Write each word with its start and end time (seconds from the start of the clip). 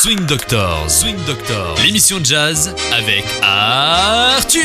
Swing 0.00 0.26
Doctor, 0.26 0.88
Swing 0.88 1.16
Doctor, 1.26 1.74
l'émission 1.82 2.20
de 2.20 2.24
jazz 2.24 2.72
avec 2.92 3.24
Arthur. 3.42 4.62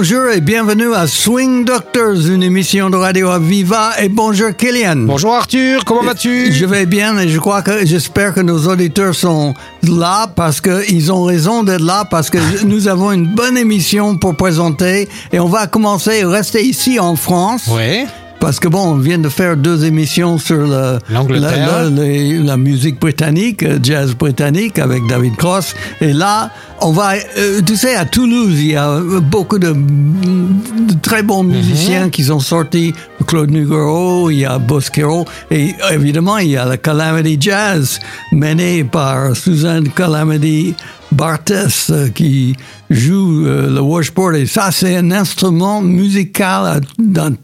Bonjour 0.00 0.28
et 0.28 0.40
bienvenue 0.40 0.94
à 0.94 1.08
Swing 1.08 1.64
Doctors, 1.64 2.28
une 2.28 2.44
émission 2.44 2.88
de 2.88 2.96
radio 2.96 3.30
à 3.30 3.40
Viva. 3.40 4.00
Et 4.00 4.08
bonjour 4.08 4.54
Kylian. 4.56 4.94
Bonjour 4.94 5.34
Arthur, 5.34 5.84
comment 5.84 6.04
vas-tu? 6.04 6.52
Je 6.52 6.66
vais 6.66 6.86
bien 6.86 7.18
et 7.18 7.28
je 7.28 7.40
crois 7.40 7.62
que 7.62 7.84
j'espère 7.84 8.32
que 8.32 8.40
nos 8.40 8.68
auditeurs 8.68 9.12
sont 9.12 9.54
là 9.82 10.28
parce 10.36 10.60
qu'ils 10.60 11.10
ont 11.10 11.24
raison 11.24 11.64
d'être 11.64 11.82
là 11.82 12.04
parce 12.08 12.30
que 12.30 12.38
nous 12.64 12.86
avons 12.86 13.10
une 13.10 13.26
bonne 13.26 13.58
émission 13.58 14.16
pour 14.16 14.36
présenter 14.36 15.08
et 15.32 15.40
on 15.40 15.48
va 15.48 15.66
commencer 15.66 16.22
à 16.22 16.28
rester 16.28 16.64
ici 16.64 17.00
en 17.00 17.16
France. 17.16 17.68
Oui. 17.68 18.06
Parce 18.40 18.60
que 18.60 18.68
bon, 18.68 18.92
on 18.92 18.98
vient 18.98 19.18
de 19.18 19.28
faire 19.28 19.56
deux 19.56 19.84
émissions 19.84 20.38
sur 20.38 20.58
le- 20.58 20.98
la, 21.10 21.50
la- 21.66 21.90
les- 21.90 22.38
la 22.38 22.56
musique 22.56 23.00
britannique, 23.00 23.62
euh, 23.64 23.78
jazz 23.82 24.14
britannique 24.14 24.78
avec 24.78 25.06
David 25.08 25.34
Cross. 25.36 25.74
Et 26.00 26.12
là, 26.12 26.50
on 26.80 26.92
va, 26.92 27.14
euh, 27.36 27.60
tu 27.66 27.76
sais, 27.76 27.96
à 27.96 28.04
Toulouse, 28.04 28.54
il 28.60 28.68
y 28.72 28.76
a 28.76 28.88
euh, 28.90 29.20
beaucoup 29.20 29.58
de, 29.58 29.72
de 29.72 30.94
très 31.02 31.22
bons 31.22 31.42
Mhm. 31.42 31.56
musiciens 31.56 32.10
qui 32.10 32.24
sont 32.24 32.40
sortis. 32.40 32.94
Claude 33.26 33.50
Nougaro, 33.50 34.30
il 34.30 34.38
y 34.38 34.44
a 34.46 34.58
Bosquero. 34.58 35.24
Et 35.50 35.74
évidemment, 35.92 36.38
il 36.38 36.50
y 36.50 36.56
a 36.56 36.64
la 36.64 36.76
Calamity 36.76 37.36
Jazz 37.40 37.98
menée 38.32 38.84
par 38.84 39.34
Suzanne 39.36 39.88
Calamity 39.90 40.74
Barthes 41.12 41.88
euh, 41.90 42.08
qui 42.10 42.54
joue 42.88 43.44
euh, 43.46 43.68
le 43.74 43.80
washboard. 43.80 44.36
Et 44.36 44.46
ça, 44.46 44.70
c'est 44.70 44.96
un 44.96 45.10
instrument 45.10 45.82
musical 45.82 46.80
dans 46.98 47.34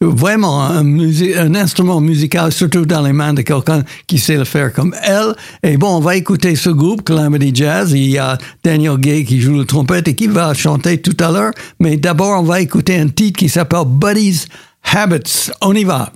vraiment 0.00 0.62
un, 0.62 1.54
instrument 1.54 2.00
musical, 2.00 2.52
surtout 2.52 2.86
dans 2.86 3.02
les 3.02 3.12
mains 3.12 3.34
de 3.34 3.42
quelqu'un 3.42 3.82
qui 4.06 4.18
sait 4.18 4.36
le 4.36 4.44
faire 4.44 4.72
comme 4.72 4.94
elle. 5.02 5.34
Et 5.62 5.76
bon, 5.76 5.96
on 5.96 6.00
va 6.00 6.16
écouter 6.16 6.56
ce 6.56 6.70
groupe, 6.70 7.04
Calamity 7.04 7.52
Jazz. 7.54 7.92
Il 7.92 8.08
y 8.08 8.18
a 8.18 8.38
Daniel 8.62 8.98
Gay 8.98 9.24
qui 9.24 9.40
joue 9.40 9.56
le 9.56 9.64
trompette 9.64 10.08
et 10.08 10.14
qui 10.14 10.26
va 10.26 10.54
chanter 10.54 10.98
tout 10.98 11.16
à 11.20 11.30
l'heure. 11.30 11.52
Mais 11.80 11.96
d'abord, 11.96 12.40
on 12.40 12.44
va 12.44 12.60
écouter 12.60 12.98
un 12.98 13.08
titre 13.08 13.38
qui 13.38 13.48
s'appelle 13.48 13.84
Buddy's 13.86 14.46
Habits. 14.82 15.50
On 15.60 15.74
y 15.74 15.84
va. 15.84 16.12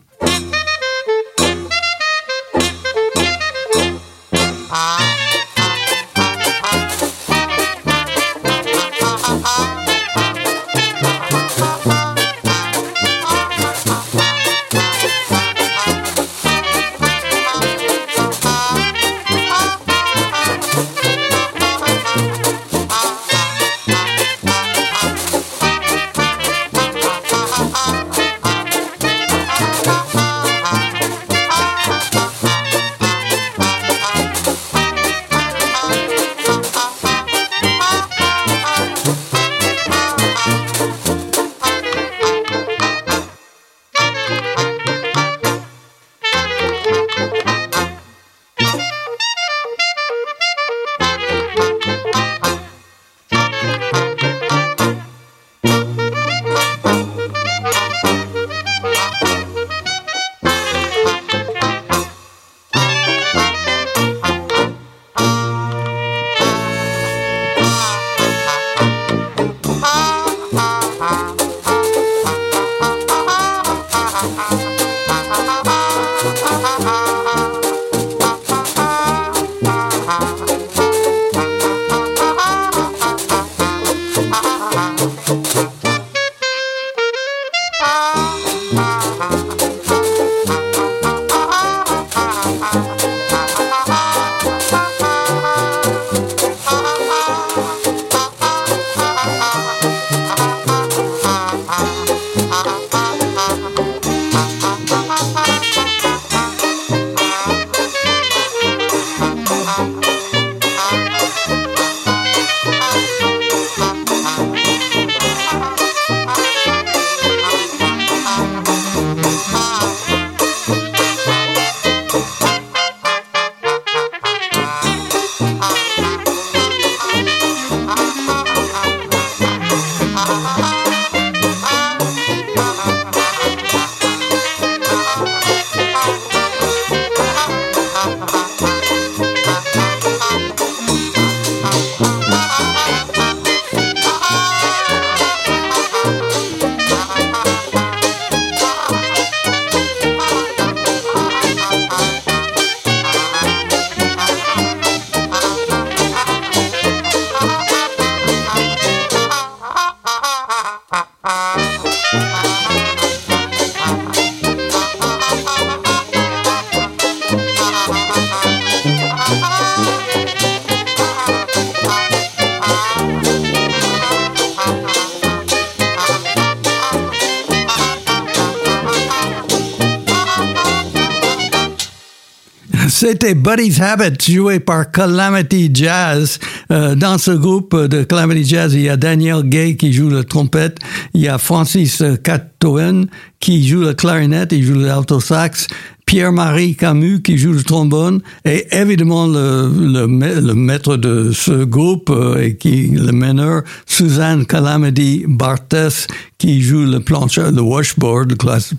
C'était 183.20 183.34
Buddy's 183.34 183.78
Habit, 183.82 184.32
joué 184.32 184.60
par 184.60 184.90
Calamity 184.90 185.70
Jazz. 185.74 186.38
Euh, 186.72 186.94
dans 186.94 187.18
ce 187.18 187.32
groupe 187.32 187.76
de 187.76 188.02
Calamity 188.02 188.46
Jazz, 188.46 188.72
il 188.72 188.80
y 188.80 188.88
a 188.88 188.96
Daniel 188.96 189.42
Gay 189.42 189.76
qui 189.76 189.92
joue 189.92 190.08
la 190.08 190.24
trompette, 190.24 190.78
il 191.12 191.20
y 191.20 191.28
a 191.28 191.36
Francis 191.36 192.02
Catoen 192.24 193.08
qui 193.38 193.66
joue 193.66 193.80
le 193.80 193.92
clarinette, 193.92 194.52
il 194.52 194.64
joue 194.64 194.78
l'alto 194.78 195.20
sax, 195.20 195.66
Pierre-Marie 196.10 196.74
Camus 196.74 197.22
qui 197.22 197.38
joue 197.38 197.52
le 197.52 197.62
trombone 197.62 198.20
et 198.44 198.66
évidemment 198.72 199.28
le, 199.28 199.70
le, 199.72 200.40
le 200.40 200.54
maître 200.54 200.96
de 200.96 201.30
ce 201.30 201.62
groupe 201.62 202.10
euh, 202.10 202.42
et 202.42 202.56
qui 202.56 202.88
le 202.88 203.12
meneur 203.12 203.62
Suzanne 203.86 204.44
Calamity 204.44 205.24
Barthes 205.28 206.08
qui 206.36 206.62
joue 206.62 206.82
le 206.82 206.98
planche, 206.98 207.38
le 207.38 207.60
washboard, 207.60 208.34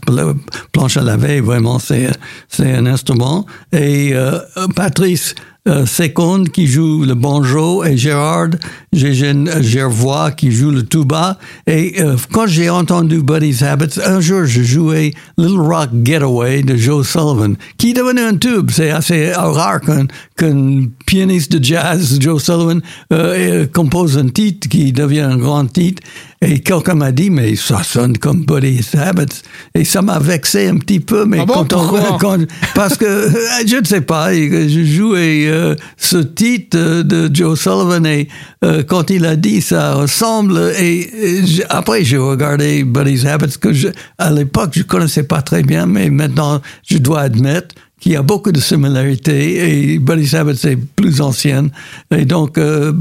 le 0.10 0.34
planche 0.74 0.98
à 0.98 1.04
laver. 1.04 1.40
Vraiment, 1.40 1.80
c'est 1.80 2.10
c'est 2.50 2.74
un 2.74 2.86
instrument. 2.86 3.46
Et 3.72 4.12
euh, 4.14 4.38
Patrice 4.76 5.34
euh, 5.68 5.86
Seconde 5.86 6.50
qui 6.50 6.66
joue 6.66 7.04
le 7.04 7.14
banjo 7.14 7.84
et 7.84 7.96
Gérard 7.96 8.50
Gervois 8.94 10.32
qui 10.32 10.52
joue 10.52 10.72
le 10.72 10.84
tuba. 10.84 11.38
Et 11.68 12.02
euh, 12.02 12.16
quand 12.32 12.48
j'ai 12.48 12.70
entendu 12.70 13.22
Buddy's 13.22 13.62
Habits, 13.62 14.00
un 14.04 14.20
jour 14.22 14.46
je 14.46 14.64
jouais 14.64 15.14
Little 15.38 15.60
Rock 15.60 15.90
Getaway 16.04 16.64
de 16.64 16.76
Joe 16.76 17.08
Sullivan, 17.08 17.56
qui 17.78 17.92
est 17.92 18.00
un 18.00 18.38
tube. 18.38 18.72
C'est 18.72 18.90
assez 18.90 19.34
rare 19.34 19.82
qu'un 19.82 20.88
pianiste 21.06 21.52
de 21.52 21.64
jazz, 21.64 22.18
Joe 22.20 22.42
Sullivan, 22.42 22.82
euh, 23.14 23.68
compose 23.68 24.18
un 24.18 24.30
titre 24.30 24.68
qui 24.68 24.92
devient 24.92 25.22
un 25.22 25.38
grand 25.38 25.68
titre. 25.68 26.02
Et 26.44 26.60
quelqu'un 26.60 26.96
m'a 26.96 27.12
dit, 27.12 27.30
mais 27.30 27.56
ça 27.56 27.84
sonne 27.84 28.18
comme 28.18 28.46
Buddy's 28.46 28.96
Habits. 28.96 29.44
Et 29.76 29.86
ça 29.86 30.02
m'a 30.02 30.18
vexé 30.18 30.68
un 30.68 30.78
petit 30.78 31.00
peu, 31.00 31.26
mais 31.26 31.38
ah 31.42 31.46
bon, 31.46 31.54
quand 31.54 31.74
on, 31.74 32.18
quand, 32.18 32.38
parce 32.74 32.98
que 32.98 33.30
je 33.68 33.76
ne 33.76 33.86
sais 33.86 34.02
pas, 34.02 34.34
je 34.34 34.84
jouais 34.84 35.46
euh, 35.46 35.76
ce 35.98 36.18
titre 36.18 37.04
de 37.04 37.30
Joe 37.32 37.60
Sullivan 37.60 38.06
et 38.08 38.28
euh, 38.64 38.82
quand 38.82 39.12
il 39.12 39.26
a 39.26 39.36
dit 39.36 39.62
ça 39.62 39.94
ressemble 39.94 40.60
et, 40.80 41.02
et 41.02 41.44
après 41.70 42.04
j'ai 42.04 42.18
regardé 42.18 42.84
Buddy's 42.84 43.26
Habits 43.26 43.58
que 43.60 43.72
je, 43.72 43.90
à 44.18 44.32
l'époque 44.32 44.72
je 44.74 44.84
connaissais 44.84 45.24
pas 45.24 45.44
très 45.44 45.62
bien, 45.62 45.86
mais 45.86 46.10
maintenant 46.10 46.60
je 46.90 46.98
dois 46.98 47.22
admettre 47.22 47.76
qu'il 48.00 48.14
y 48.14 48.16
a 48.16 48.24
beaucoup 48.24 48.52
de 48.52 48.60
similarités 48.60 49.94
et 49.94 50.00
Buddy's 50.00 50.34
Habits 50.34 50.68
est 50.68 50.76
plus 50.76 51.22
ancienne 51.22 51.70
et 52.10 52.26
donc 52.26 52.58
euh, 52.58 52.92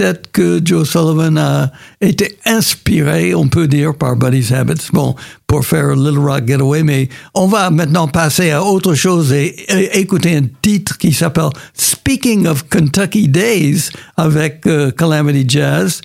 peut-être 0.00 0.32
que 0.32 0.60
Joe 0.64 0.88
Sullivan 0.88 1.36
a 1.36 1.70
été 2.00 2.38
inspiré, 2.46 3.34
on 3.34 3.48
peut 3.48 3.68
dire, 3.68 3.94
par 3.94 4.16
Buddy's 4.16 4.50
Habits, 4.50 4.88
bon, 4.94 5.14
pour 5.46 5.66
faire 5.66 5.94
Little 5.94 6.20
Rock 6.20 6.46
Getaway, 6.46 6.82
mais 6.82 7.10
on 7.34 7.46
va 7.46 7.68
maintenant 7.68 8.08
passer 8.08 8.50
à 8.50 8.64
autre 8.64 8.94
chose 8.94 9.30
et, 9.32 9.54
écouter 9.98 10.36
un 10.36 10.46
titre 10.62 10.96
qui 10.96 11.12
s'appelle 11.12 11.50
Speaking 11.74 12.46
of 12.46 12.66
Kentucky 12.70 13.28
Days 13.28 13.90
avec 14.16 14.66
euh, 14.66 14.90
Calamity 14.90 15.44
Jazz, 15.46 16.00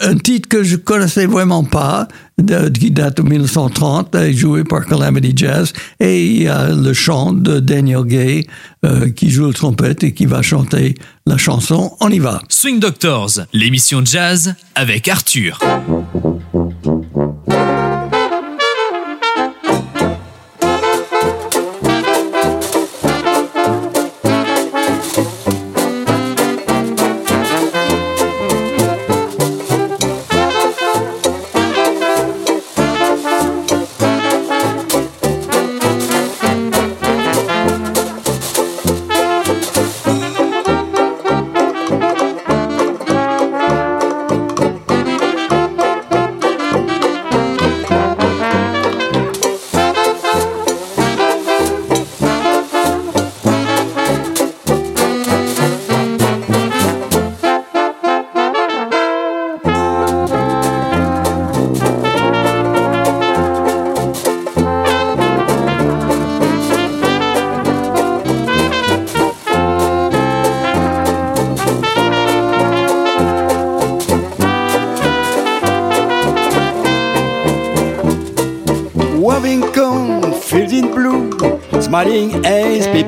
un 0.00 0.16
titre 0.16 0.48
que 0.48 0.62
je 0.62 0.76
connaissais 0.76 1.26
vraiment 1.26 1.64
pas, 1.64 2.08
de, 2.38 2.68
qui 2.68 2.90
date 2.90 3.18
de 3.18 3.22
1930, 3.22 4.16
joué 4.32 4.64
par 4.64 4.86
Calamity 4.86 5.32
Jazz, 5.36 5.72
et 6.00 6.24
il 6.24 6.42
y 6.42 6.48
a 6.48 6.70
le 6.70 6.92
chant 6.92 7.32
de 7.32 7.60
Daniel 7.60 8.04
Gay 8.04 8.46
euh, 8.84 9.10
qui 9.10 9.30
joue 9.30 9.46
le 9.46 9.54
trompette 9.54 10.04
et 10.04 10.12
qui 10.12 10.26
va 10.26 10.42
chanter 10.42 10.94
la 11.26 11.36
chanson. 11.36 11.92
On 12.00 12.08
y 12.08 12.18
va. 12.18 12.42
Swing 12.48 12.80
Doctors, 12.80 13.40
l'émission 13.52 14.02
jazz 14.04 14.54
avec 14.74 15.08
Arthur. 15.08 15.58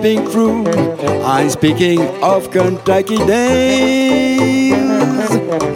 Peeping 0.05 0.29
through. 0.29 0.67
I'm 1.25 1.49
speaking 1.49 1.99
of 2.23 2.51
Kentucky 2.51 3.17
days. 3.17 4.75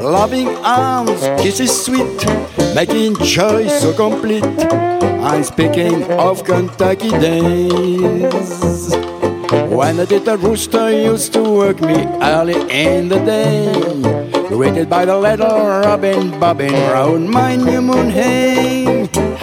Loving 0.03 0.49
arms, 0.59 1.21
kisses 1.41 1.73
sweet, 1.73 2.27
making 2.75 3.17
joy 3.25 3.69
so 3.69 3.95
complete. 3.95 4.45
I'm 5.25 5.45
speaking 5.45 6.05
of 6.13 6.45
Kentucky 6.45 7.09
days. 7.09 8.91
When 9.73 9.97
the 9.97 10.07
little 10.11 10.37
rooster 10.37 10.91
used 10.91 11.33
to 11.33 11.43
work 11.43 11.81
me 11.81 12.05
early 12.21 12.61
in 12.71 13.09
the 13.09 13.21
day, 13.25 13.73
greeted 14.49 14.91
by 14.91 15.07
the 15.07 15.17
little 15.17 15.57
robin 15.87 16.39
bobbing 16.39 16.75
round 16.93 17.31
my 17.31 17.57
new 17.57 17.81
moon 17.81 18.11
hay. 18.11 18.78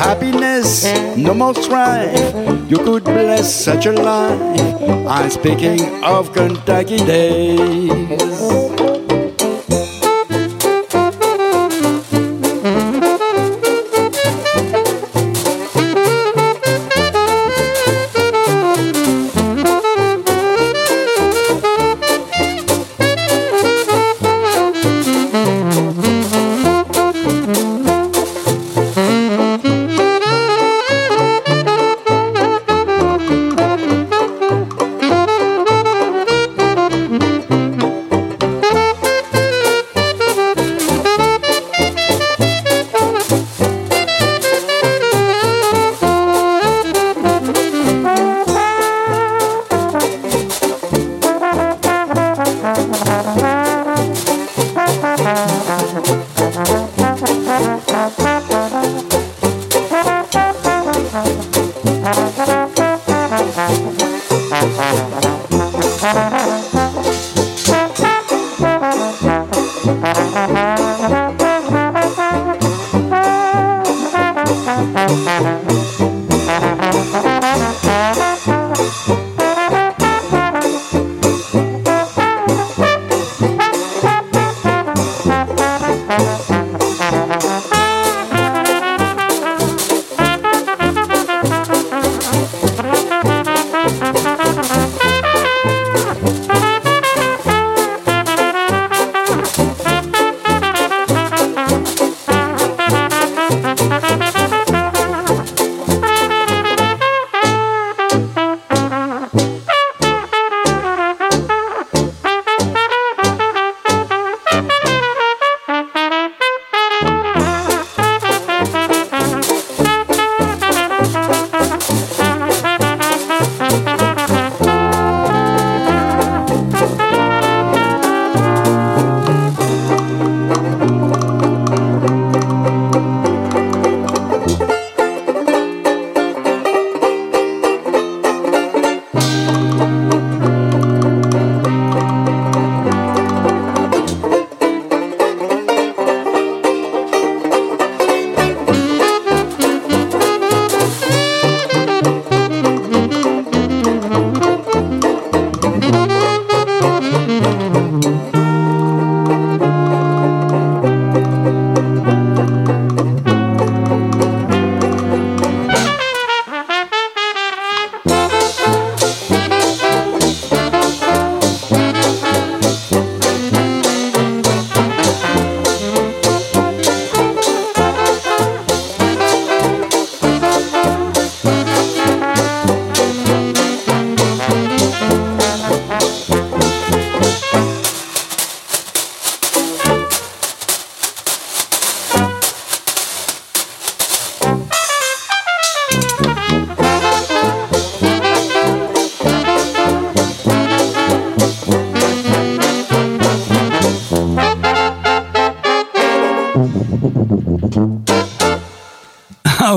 Happiness, 0.06 0.86
no 1.18 1.34
more 1.34 1.56
strife. 1.56 2.69
You 2.69 2.78
could 2.78 3.04
bless 3.06 3.52
such 3.52 3.88
a 3.88 3.92
life. 3.92 4.40
I'm 5.07 5.31
speaking 5.31 6.04
of 6.04 6.31
Kentucky 6.31 6.98
days. 6.98 8.44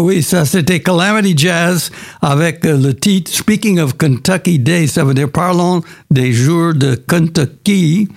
Oui, 0.09 0.23
ça 0.23 0.45
c'était 0.45 0.81
Calamity 0.81 1.35
Jazz 1.37 1.91
avec 2.23 2.65
euh, 2.65 2.77
le 2.77 2.95
titre 2.95 3.31
Speaking 3.33 3.79
of 3.81 3.97
Kentucky 3.97 4.59
Day, 4.59 4.87
ça 4.87 5.05
veut 5.05 5.15
dire 5.15 5.31
parlons 5.31 5.83
des 6.11 6.33
jours 6.33 6.75
de 6.75 6.95
Kentucky, 6.95 8.09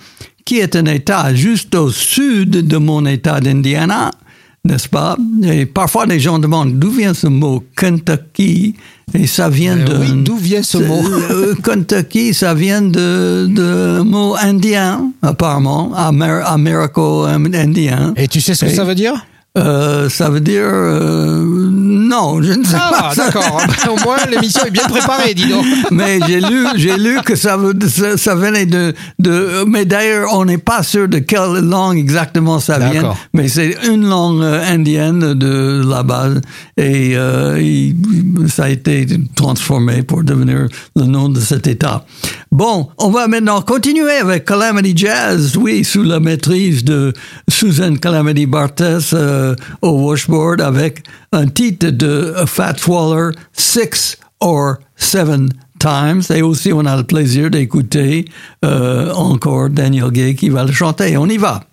qui 0.44 0.58
est 0.58 0.74
un 0.76 0.86
État 0.86 1.34
juste 1.34 1.74
au 1.74 1.90
sud 1.90 2.50
de 2.66 2.76
mon 2.76 3.06
État 3.06 3.40
d'Indiana, 3.40 4.10
n'est-ce 4.64 4.88
pas? 4.88 5.16
Et 5.44 5.66
parfois 5.66 6.06
les 6.06 6.18
gens 6.20 6.38
demandent 6.38 6.78
d'où 6.78 6.90
vient 6.90 7.14
ce 7.14 7.26
mot 7.28 7.62
Kentucky? 7.76 8.74
Et 9.14 9.26
ça 9.26 9.48
vient 9.50 9.76
Euh, 9.76 9.84
de... 9.84 9.96
oui, 9.98 10.22
d'où 10.24 10.36
vient 10.36 10.62
ce 10.62 10.78
mot? 10.78 11.02
Euh, 11.30 11.54
Kentucky, 11.62 12.32
ça 12.32 12.54
vient 12.54 12.80
de, 12.82 13.46
de 13.50 14.00
mot 14.02 14.34
indien, 14.40 15.10
apparemment, 15.20 15.92
Amer- 15.94 16.42
américo-indien. 16.46 18.14
Et 18.16 18.28
tu 18.28 18.40
sais 18.40 18.54
ce 18.54 18.64
que 18.64 18.70
Et- 18.70 18.74
ça 18.74 18.84
veut 18.84 18.94
dire? 18.94 19.14
Euh, 19.58 20.08
ça 20.08 20.30
veut 20.30 20.40
dire 20.40 20.62
euh, 20.64 21.44
non, 21.70 22.40
je 22.42 22.52
ne 22.54 22.64
sais 22.64 22.74
Ah, 22.78 23.10
pas. 23.14 23.14
d'accord. 23.24 23.60
Au 23.90 24.02
moins, 24.02 24.16
l'émission 24.30 24.64
est 24.64 24.70
bien 24.70 24.84
préparée, 24.88 25.34
dis 25.34 25.46
donc. 25.48 25.64
Mais 25.90 26.18
j'ai 26.26 26.40
lu, 26.40 26.66
j'ai 26.76 26.96
lu 26.96 27.18
que 27.22 27.34
ça, 27.36 27.58
veut- 27.58 27.74
ça, 27.86 28.16
ça 28.16 28.34
venait 28.34 28.64
de, 28.64 28.94
de. 29.18 29.64
Mais 29.66 29.84
d'ailleurs, 29.84 30.30
on 30.32 30.46
n'est 30.46 30.56
pas 30.58 30.82
sûr 30.82 31.06
de 31.06 31.18
quelle 31.18 31.60
langue 31.68 31.98
exactement 31.98 32.60
ça 32.60 32.78
vient. 32.78 33.12
Mais 33.34 33.48
c'est 33.48 33.76
une 33.88 34.08
langue 34.08 34.42
euh, 34.42 34.62
indienne 34.66 35.34
de 35.34 35.82
là-bas 35.86 36.30
et 36.78 37.12
euh, 37.16 37.90
ça 38.48 38.64
a 38.64 38.68
été 38.70 39.06
transformé 39.36 40.02
pour 40.02 40.22
devenir 40.24 40.66
le 40.96 41.04
nom 41.04 41.28
de 41.28 41.40
cet 41.40 41.66
État. 41.66 42.06
Bon, 42.50 42.88
on 42.98 43.10
va 43.10 43.28
maintenant 43.28 43.60
continuer 43.62 44.12
avec 44.12 44.44
Calamity 44.44 44.92
Jazz, 44.96 45.56
oui, 45.56 45.84
sous 45.84 46.02
la 46.02 46.20
maîtrise 46.20 46.84
de 46.84 47.12
Susan 47.48 47.94
Calamity 47.96 48.44
Bartes 48.46 48.82
euh, 49.42 49.54
au 49.82 49.90
washboard 50.08 50.60
avec 50.60 51.02
un 51.32 51.46
titre 51.46 51.90
de 51.90 52.34
Fat 52.46 52.76
Waller, 52.86 53.36
Six 53.52 54.16
or 54.40 54.76
Seven 54.96 55.48
Times. 55.78 56.22
Et 56.34 56.42
aussi, 56.42 56.72
on 56.72 56.86
a 56.86 56.96
le 56.96 57.04
plaisir 57.04 57.50
d'écouter 57.50 58.24
euh, 58.64 59.12
encore 59.14 59.68
Daniel 59.70 60.10
Gay 60.10 60.34
qui 60.34 60.48
va 60.48 60.64
le 60.64 60.72
chanter. 60.72 61.16
On 61.16 61.26
y 61.26 61.38
va. 61.38 61.64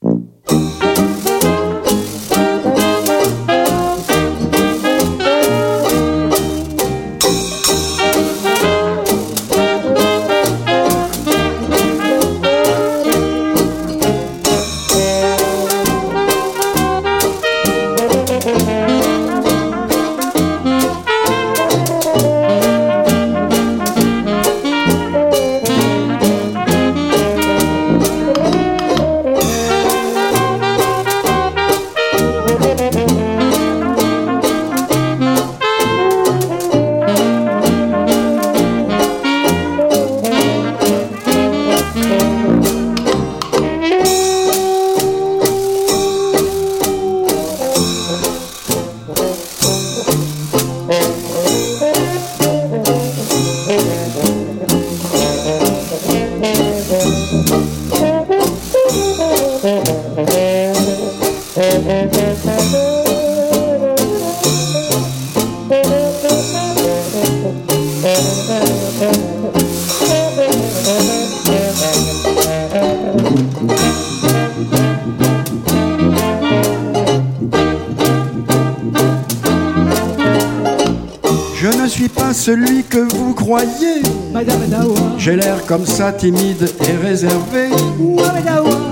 Comme 85.69 85.85
ça 85.85 86.11
timide 86.11 86.67
et 86.81 87.05
réservé. 87.05 87.69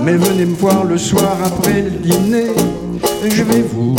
Mais 0.04 0.14
venez 0.14 0.46
me 0.46 0.54
voir 0.54 0.84
le 0.84 0.96
soir 0.96 1.36
après 1.44 1.82
le 1.82 1.90
dîner. 1.90 2.52
Je 3.24 3.42
vais 3.42 3.62
vous 3.62 3.96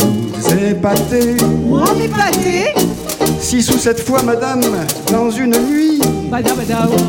épater. 0.66 1.36
Six 3.38 3.70
ou 3.70 3.76
sept 3.78 4.00
fois, 4.00 4.22
madame, 4.22 4.62
dans 5.12 5.30
une 5.30 5.54
nuit. 5.68 6.00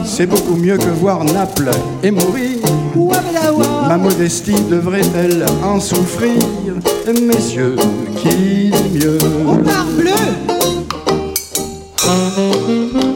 C'est 0.03 0.25
beaucoup 0.25 0.55
mieux 0.55 0.77
que 0.77 0.89
voir 0.89 1.23
Naples 1.23 1.71
et 2.03 2.11
mourir. 2.11 2.57
Ma 3.87 3.97
modestie 3.97 4.61
devrait-elle 4.69 5.45
en 5.63 5.79
souffrir 5.79 6.37
Messieurs, 7.07 7.77
qui 8.17 8.71
dit 8.71 8.73
mieux 8.93 9.17
Ne 12.03 13.10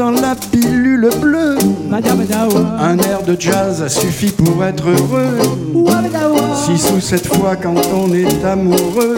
en 0.00 0.10
la 0.10 0.34
pilule 0.52 1.08
bleue. 1.20 1.56
Un 1.90 2.98
air 2.98 3.22
de 3.26 3.34
jazz 3.38 3.86
suffit 3.88 4.30
pour 4.30 4.62
être 4.62 4.84
heureux. 4.86 5.38
Six 6.54 6.92
ou 6.94 7.00
sept 7.00 7.26
fois 7.26 7.56
quand 7.56 7.74
on 7.94 8.12
est 8.12 8.44
amoureux. 8.44 9.16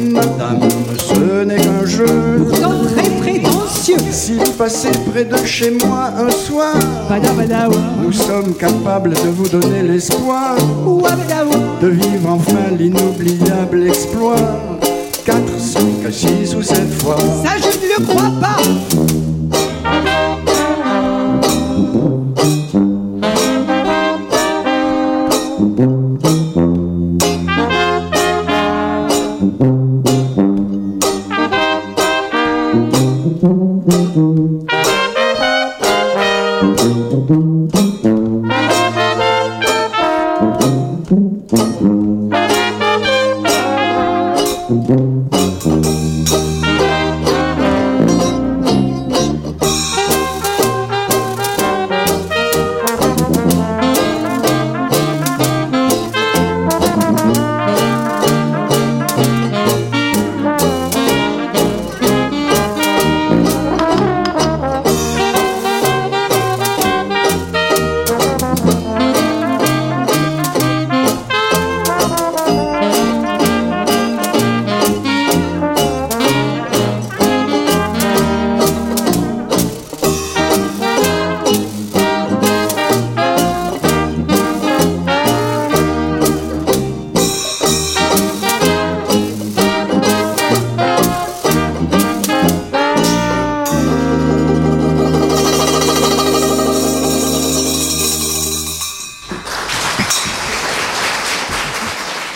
Madame, 0.00 0.68
ce 0.98 1.44
n'est 1.44 1.56
qu'un 1.56 1.86
jeu. 1.86 2.06
très 2.92 3.08
prétentieux. 3.20 3.96
Si 4.10 4.34
vous 4.34 4.52
passez 4.52 4.90
près 5.12 5.24
de 5.24 5.36
chez 5.46 5.70
moi 5.70 6.10
un 6.18 6.30
soir, 6.30 6.74
nous 8.02 8.12
sommes 8.12 8.54
capables 8.54 9.10
de 9.10 9.28
vous 9.30 9.48
donner 9.48 9.82
l'espoir 9.82 10.56
de 11.80 11.88
vivre 11.88 12.30
enfin 12.30 12.74
l'inoubliable 12.76 13.86
exploit. 13.86 14.36
Quatre, 15.24 15.58
cinq, 15.58 16.12
six 16.12 16.54
ou 16.54 16.62
sept 16.62 16.92
fois. 17.00 17.16
Ça, 17.44 17.52
je 17.58 17.78
ne 17.78 17.98
le 17.98 18.06
crois 18.06 18.32
pas. 18.40 19.13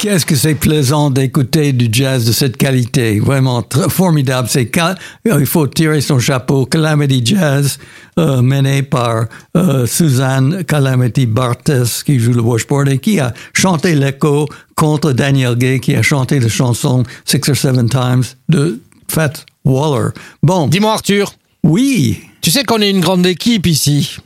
Qu'est-ce 0.09 0.25
que 0.25 0.37
c'est 0.37 0.55
plaisant 0.55 1.11
d'écouter 1.11 1.75
du 1.75 1.90
jazz 1.92 2.25
de 2.25 2.33
cette 2.33 2.57
qualité? 2.57 3.21
Vraiment 3.21 3.61
très 3.61 3.90
formidable. 3.90 4.49
C'est 4.51 4.71
ca- 4.75 4.94
il 5.27 5.44
faut 5.44 5.66
tirer 5.66 6.01
son 6.01 6.18
chapeau. 6.18 6.64
Calamity 6.64 7.21
Jazz, 7.27 7.79
euh, 8.18 8.40
mené 8.40 8.83
par 8.83 9.27
euh, 9.55 9.85
Suzanne 9.85 10.64
Calamity 10.64 11.27
Bartes, 11.27 11.71
qui 12.07 12.18
joue 12.18 12.33
le 12.33 12.40
washboard 12.40 12.88
et 12.88 12.97
qui 12.99 13.21
a 13.21 13.35
chanté 13.53 13.94
l'écho 13.94 14.49
contre 14.75 15.12
Daniel 15.12 15.57
Gay, 15.57 15.79
qui 15.79 15.94
a 15.94 16.01
chanté 16.01 16.40
la 16.40 16.49
chanson 16.49 17.03
Six 17.27 17.47
or 17.47 17.57
Seven 17.57 17.90
Times 17.90 18.25
de 18.49 18.81
Fat 19.09 19.44
Waller. 19.66 20.12
Bon, 20.42 20.68
Dis-moi 20.68 20.94
Arthur, 20.94 21.35
oui. 21.62 22.18
tu 22.40 22.51
sais 22.51 22.64
qu'on 22.64 22.81
est 22.81 22.88
une 22.88 23.01
grande 23.03 23.27
équipe 23.27 23.66
ici. 23.66 24.16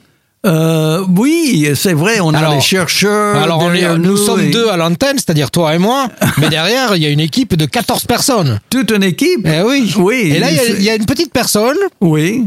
Euh, 0.45 1.05
oui, 1.17 1.69
c'est 1.77 1.93
vrai, 1.93 2.19
on 2.21 2.35
Alors- 2.35 2.53
a 2.53 2.55
les 2.57 2.61
chercheurs. 2.61 3.37
Alors 3.41 3.61
on 3.61 3.73
est- 3.73 3.89
nous, 3.97 3.97
nous 4.13 4.17
sommes 4.17 4.41
et 4.41 4.51
deux 4.51 4.69
à 4.69 4.77
l'antenne, 4.77 5.17
c'est-à-dire 5.17 5.51
toi 5.53 5.75
et 5.75 5.79
moi, 5.79 6.09
mais 6.39 6.49
derrière 6.49 6.97
il 6.97 7.03
y 7.03 7.07
a 7.07 7.11
une 7.11 7.21
équipe 7.21 7.55
de 7.55 7.65
14 7.65 8.07
personnes. 8.07 8.59
Toute 8.69 8.91
une 8.91 9.05
équipe. 9.05 9.47
Eh 9.47 9.63
oui. 9.63 9.95
Oui. 9.99 10.33
Et 10.35 10.39
là 10.41 10.51
il 10.51 10.83
y 10.83 10.89
a- 10.91 10.95
y, 10.95 10.99
une 10.99 11.07
petite 11.07 11.33
personne, 11.33 11.77
Oui. 12.01 12.45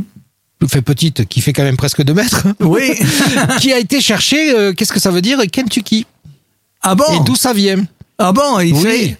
fait 0.68 0.82
petite, 0.82 1.26
qui 1.30 1.40
fait 1.40 1.54
quand 1.54 1.64
même 1.64 1.78
presque 1.78 2.04
2 2.04 2.14
mètres, 2.14 2.46
Oui. 2.60 2.92
qui 3.62 3.72
a 3.72 3.80
été 3.80 4.02
chercher, 4.02 4.54
euh, 4.54 4.74
qu'est-ce 4.74 4.92
que 4.92 5.00
ça 5.00 5.12
veut 5.12 5.22
dire, 5.22 5.40
Kentucky. 5.50 6.06
ah 6.82 6.96
bon? 6.96 7.06
Et 7.14 7.24
d'où 7.26 7.36
ça 7.38 7.54
vient 7.54 7.82
Ah 8.18 8.34
bon, 8.34 8.60
il 8.60 8.74
Oui. 8.74 9.16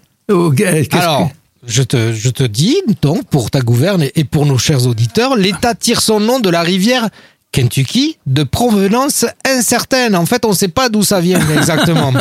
qu'est-ce 0.58 0.94
Alors, 0.98 1.30
je 1.66 1.82
te, 1.82 2.12
je 2.14 2.30
te 2.30 2.44
dis, 2.44 2.76
donc, 3.02 3.24
pour 3.28 3.52
ta 3.52 3.62
gouverne 3.62 4.06
et 4.16 4.24
pour 4.26 4.46
nos 4.46 4.58
chers 4.58 4.86
auditeurs, 4.86 5.36
l'État 5.38 5.76
tire 5.76 6.02
son 6.02 6.20
nom 6.20 6.40
de 6.42 6.50
la 6.50 6.62
rivière 6.62 7.08
Kentucky, 7.56 8.18
de 8.26 8.44
provenance 8.44 9.26
incertaine. 9.48 10.14
En 10.18 10.26
fait, 10.26 10.44
on 10.44 10.50
ne 10.50 10.54
sait 10.54 10.68
pas 10.68 10.90
d'où 10.90 11.04
ça 11.04 11.22
vient 11.22 11.40
exactement. 11.58 12.12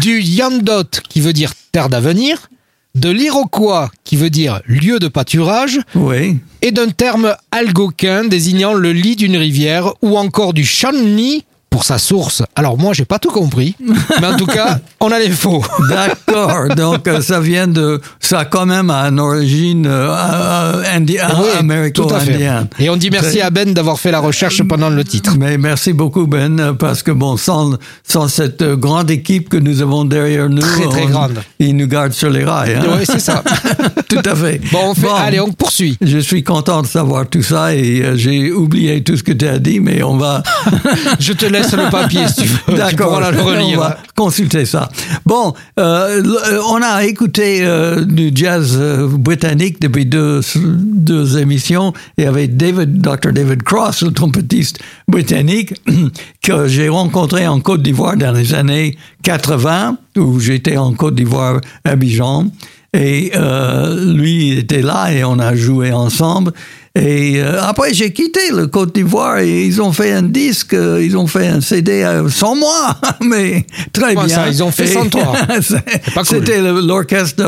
du 0.00 0.20
Yandot, 0.20 0.84
qui 1.08 1.20
veut 1.20 1.32
dire 1.32 1.54
terre 1.72 1.88
d'avenir, 1.88 2.48
de 2.94 3.10
l'Iroquois, 3.10 3.90
qui 4.04 4.14
veut 4.14 4.30
dire 4.30 4.60
lieu 4.66 5.00
de 5.00 5.08
pâturage, 5.08 5.80
Oui. 5.96 6.38
et 6.62 6.70
d'un 6.70 6.88
terme 6.90 7.34
algonquin 7.50 8.24
désignant 8.24 8.72
le 8.72 8.92
lit 8.92 9.16
d'une 9.16 9.36
rivière, 9.36 9.92
ou 10.02 10.16
encore 10.16 10.52
du 10.54 10.64
Shawnee 10.64 11.42
pour 11.70 11.84
sa 11.84 11.98
source. 11.98 12.42
Alors 12.56 12.76
moi, 12.76 12.92
j'ai 12.92 13.04
pas 13.04 13.18
tout 13.20 13.30
compris, 13.30 13.76
mais 14.20 14.26
en 14.26 14.36
tout 14.36 14.46
cas, 14.46 14.80
on 15.00 15.10
a 15.12 15.18
les 15.20 15.30
faux. 15.30 15.64
D'accord. 15.88 16.68
Donc, 16.76 17.06
euh, 17.06 17.20
ça 17.20 17.38
vient 17.40 17.68
de. 17.68 18.00
Ça 18.18 18.40
a 18.40 18.44
quand 18.44 18.66
même 18.66 18.90
une 18.90 19.20
origine 19.20 19.86
euh, 19.88 20.82
indi- 20.94 21.12
Oui, 21.14 21.48
à 21.54 21.58
américo-indienne. 21.60 22.66
Et 22.80 22.90
on 22.90 22.96
dit 22.96 23.10
merci 23.10 23.40
à 23.40 23.50
Ben 23.50 23.72
d'avoir 23.72 23.98
fait 24.00 24.10
la 24.10 24.18
recherche 24.18 24.62
pendant 24.64 24.90
le 24.90 25.04
titre. 25.04 25.36
Mais 25.38 25.58
merci 25.58 25.92
beaucoup, 25.92 26.26
Ben, 26.26 26.74
parce 26.78 27.02
que 27.04 27.12
bon, 27.12 27.36
sans, 27.36 27.74
sans 28.06 28.26
cette 28.28 28.62
grande 28.64 29.10
équipe 29.10 29.48
que 29.48 29.56
nous 29.56 29.80
avons 29.80 30.04
derrière 30.04 30.48
nous. 30.48 30.60
Très, 30.62 30.88
très 30.88 31.02
on- 31.04 31.08
grande. 31.08 31.38
Ils 31.60 31.76
nous 31.76 31.86
gardent 31.86 32.12
sur 32.12 32.30
les 32.30 32.44
rails. 32.44 32.74
hein. 32.74 32.82
Oui, 32.98 33.04
c'est 33.04 33.20
ça. 33.20 33.42
Tout 34.08 34.22
à 34.24 34.34
fait. 34.34 34.60
Bon, 34.72 34.90
on 34.90 34.94
fait, 34.94 35.08
allez, 35.08 35.40
on 35.40 35.52
poursuit. 35.52 35.96
Je 36.00 36.18
suis 36.18 36.42
content 36.42 36.82
de 36.82 36.86
savoir 36.86 37.28
tout 37.28 37.42
ça 37.42 37.74
et 37.74 38.02
euh, 38.02 38.16
j'ai 38.16 38.52
oublié 38.52 39.02
tout 39.02 39.16
ce 39.16 39.22
que 39.22 39.32
tu 39.32 39.46
as 39.46 39.58
dit, 39.58 39.80
mais 39.80 40.02
on 40.02 40.16
va. 40.16 40.42
Je 41.18 41.32
te 41.32 41.46
laisse 41.46 41.72
le 41.72 41.90
papier 41.90 42.26
si 42.28 42.42
tu 42.42 42.48
veux. 42.48 42.76
D'accord, 42.76 43.20
on 43.22 43.76
va 43.76 43.98
consulter 44.16 44.64
ça. 44.64 44.88
Bon, 45.24 45.54
euh, 45.78 46.22
on 46.68 46.80
a 46.82 47.04
écouté 47.04 47.60
euh, 47.62 48.04
du 48.04 48.30
jazz 48.34 48.78
britannique 48.78 49.80
depuis 49.80 50.06
deux, 50.06 50.40
deux 50.56 51.38
émissions 51.38 51.92
et 52.18 52.26
avec 52.26 52.56
David, 52.56 53.00
Dr. 53.00 53.32
David 53.32 53.62
Cross, 53.62 54.02
le 54.02 54.12
trompettiste 54.12 54.78
britannique 55.08 55.74
que 56.42 56.66
j'ai 56.68 56.88
rencontré 56.88 57.46
en 57.46 57.60
Côte 57.60 57.82
d'Ivoire 57.82 58.16
dans 58.16 58.32
les 58.32 58.54
années 58.54 58.96
80, 59.22 59.98
où 60.16 60.40
j'étais 60.40 60.76
en 60.76 60.92
Côte 60.92 61.14
d'Ivoire, 61.14 61.60
à 61.84 61.90
Abidjan. 61.90 62.46
Et 62.92 63.32
euh, 63.36 64.14
lui 64.14 64.58
était 64.58 64.82
là 64.82 65.12
et 65.12 65.22
on 65.24 65.38
a 65.38 65.54
joué 65.54 65.92
ensemble. 65.92 66.52
Et 66.96 67.40
euh, 67.40 67.62
après, 67.62 67.94
j'ai 67.94 68.12
quitté 68.12 68.40
le 68.52 68.66
Côte 68.66 68.96
d'Ivoire 68.96 69.38
et 69.38 69.64
ils 69.64 69.80
ont 69.80 69.92
fait 69.92 70.10
un 70.10 70.24
disque, 70.24 70.74
euh, 70.74 71.00
ils 71.00 71.16
ont 71.16 71.28
fait 71.28 71.46
un 71.46 71.60
CD 71.60 72.02
euh, 72.02 72.28
sans 72.28 72.56
moi, 72.56 72.98
mais 73.20 73.64
très 73.92 74.14
Comment 74.14 74.26
bien. 74.26 74.34
ça, 74.34 74.48
ils 74.48 74.60
ont 74.60 74.72
fait 74.72 74.84
Et 74.84 74.92
sans 74.94 75.06
toi 75.08 75.32
cool. 75.48 76.24
C'était 76.24 76.60
le- 76.60 76.80
l'orchestre 76.80 77.44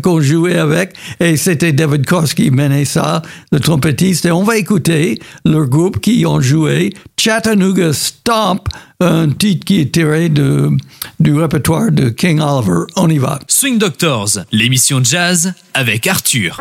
qu'on 0.00 0.20
jouait 0.20 0.58
avec 0.58 0.92
et 1.18 1.36
c'était 1.36 1.72
David 1.72 2.06
Cross 2.06 2.34
qui 2.34 2.52
menait 2.52 2.84
ça, 2.84 3.22
le 3.50 3.58
trompettiste. 3.58 4.26
Et 4.26 4.30
on 4.30 4.44
va 4.44 4.56
écouter 4.56 5.18
leur 5.44 5.66
groupe 5.66 5.98
qui 6.00 6.24
ont 6.24 6.40
joué 6.40 6.92
Chattanooga 7.18 7.92
Stomp, 7.92 8.68
un 9.00 9.28
titre 9.30 9.64
qui 9.64 9.80
est 9.80 9.92
tiré 9.92 10.28
de, 10.28 10.70
du 11.18 11.34
répertoire 11.34 11.90
de 11.90 12.10
King 12.10 12.40
Oliver. 12.40 12.84
On 12.94 13.08
y 13.10 13.18
va. 13.18 13.40
Swing 13.48 13.78
Doctors, 13.78 14.38
l'émission 14.52 15.00
jazz 15.02 15.52
avec 15.74 16.06
Arthur. 16.06 16.60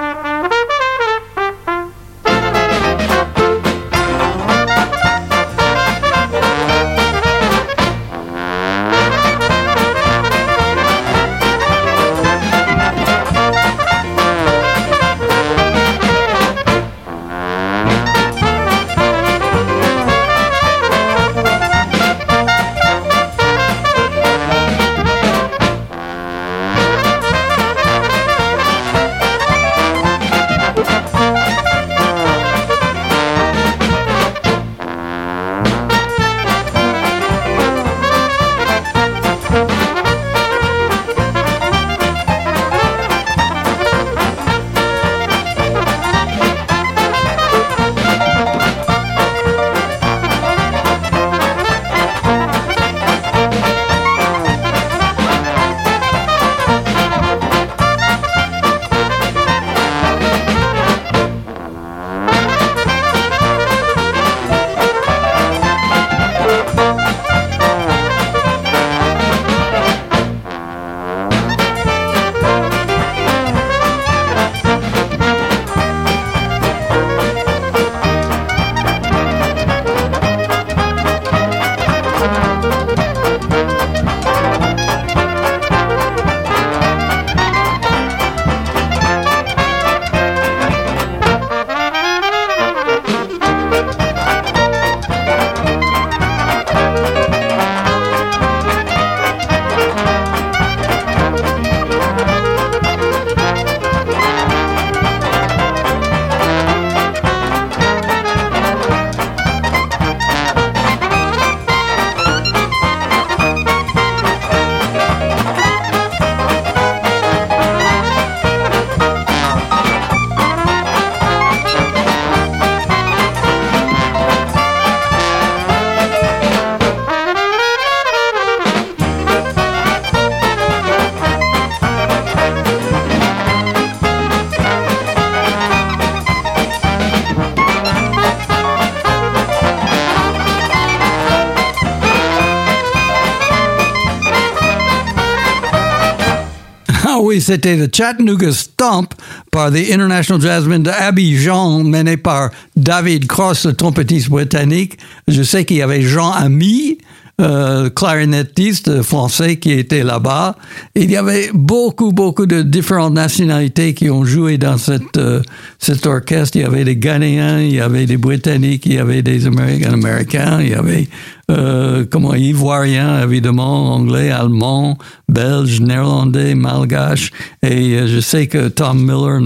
Oui, 147.27 147.41
c'était 147.41 147.75
le 147.75 147.89
Chattanooga 147.93 148.53
Stomp 148.53 149.13
par 149.51 149.69
the 149.69 149.91
International 149.91 150.41
Jazzmen 150.41 150.81
d'Abidjan, 150.81 151.83
mené 151.83 152.15
par 152.15 152.51
David 152.77 153.27
Cross, 153.27 153.65
le 153.65 153.73
trompettiste 153.73 154.29
britannique. 154.29 154.97
Je 155.27 155.43
sais 155.43 155.65
qu'il 155.65 155.75
y 155.75 155.81
avait 155.81 156.01
Jean 156.01 156.31
Ami, 156.31 156.99
euh, 157.39 157.91
clarinettiste 157.91 159.03
français 159.03 159.57
qui 159.57 159.71
était 159.71 160.03
là-bas. 160.03 160.55
Il 160.95 161.11
y 161.11 161.17
avait 161.17 161.51
beaucoup, 161.53 162.11
beaucoup 162.11 162.47
de 162.47 162.63
différentes 162.63 163.13
nationalités 163.13 163.93
qui 163.93 164.09
ont 164.09 164.25
joué 164.25 164.57
dans 164.57 164.77
cette, 164.77 165.17
euh, 165.17 165.43
cet 165.77 166.07
orchestre. 166.07 166.57
Il 166.57 166.63
y 166.63 166.65
avait 166.65 166.83
des 166.83 166.95
Ghanéens, 166.95 167.59
il 167.59 167.75
y 167.75 167.79
avait 167.79 168.07
des 168.07 168.17
Britanniques, 168.17 168.87
il 168.87 168.93
y 168.93 168.97
avait 168.97 169.21
des 169.21 169.45
Américains, 169.45 169.93
Américains, 169.93 170.61
il 170.61 170.69
y 170.69 170.73
avait 170.73 171.07
euh, 171.51 172.05
comment 172.09 172.33
ivoiriens, 172.33 173.21
évidemment, 173.21 173.93
anglais, 173.93 174.31
allemand, 174.31 174.97
belge, 175.29 175.81
néerlandais, 175.81 176.55
malgache. 176.55 177.31
Et 177.61 177.95
euh, 177.95 178.07
je 178.07 178.19
sais 178.19 178.47
que 178.47 178.69
Tom 178.69 178.99
Miller 179.01 179.41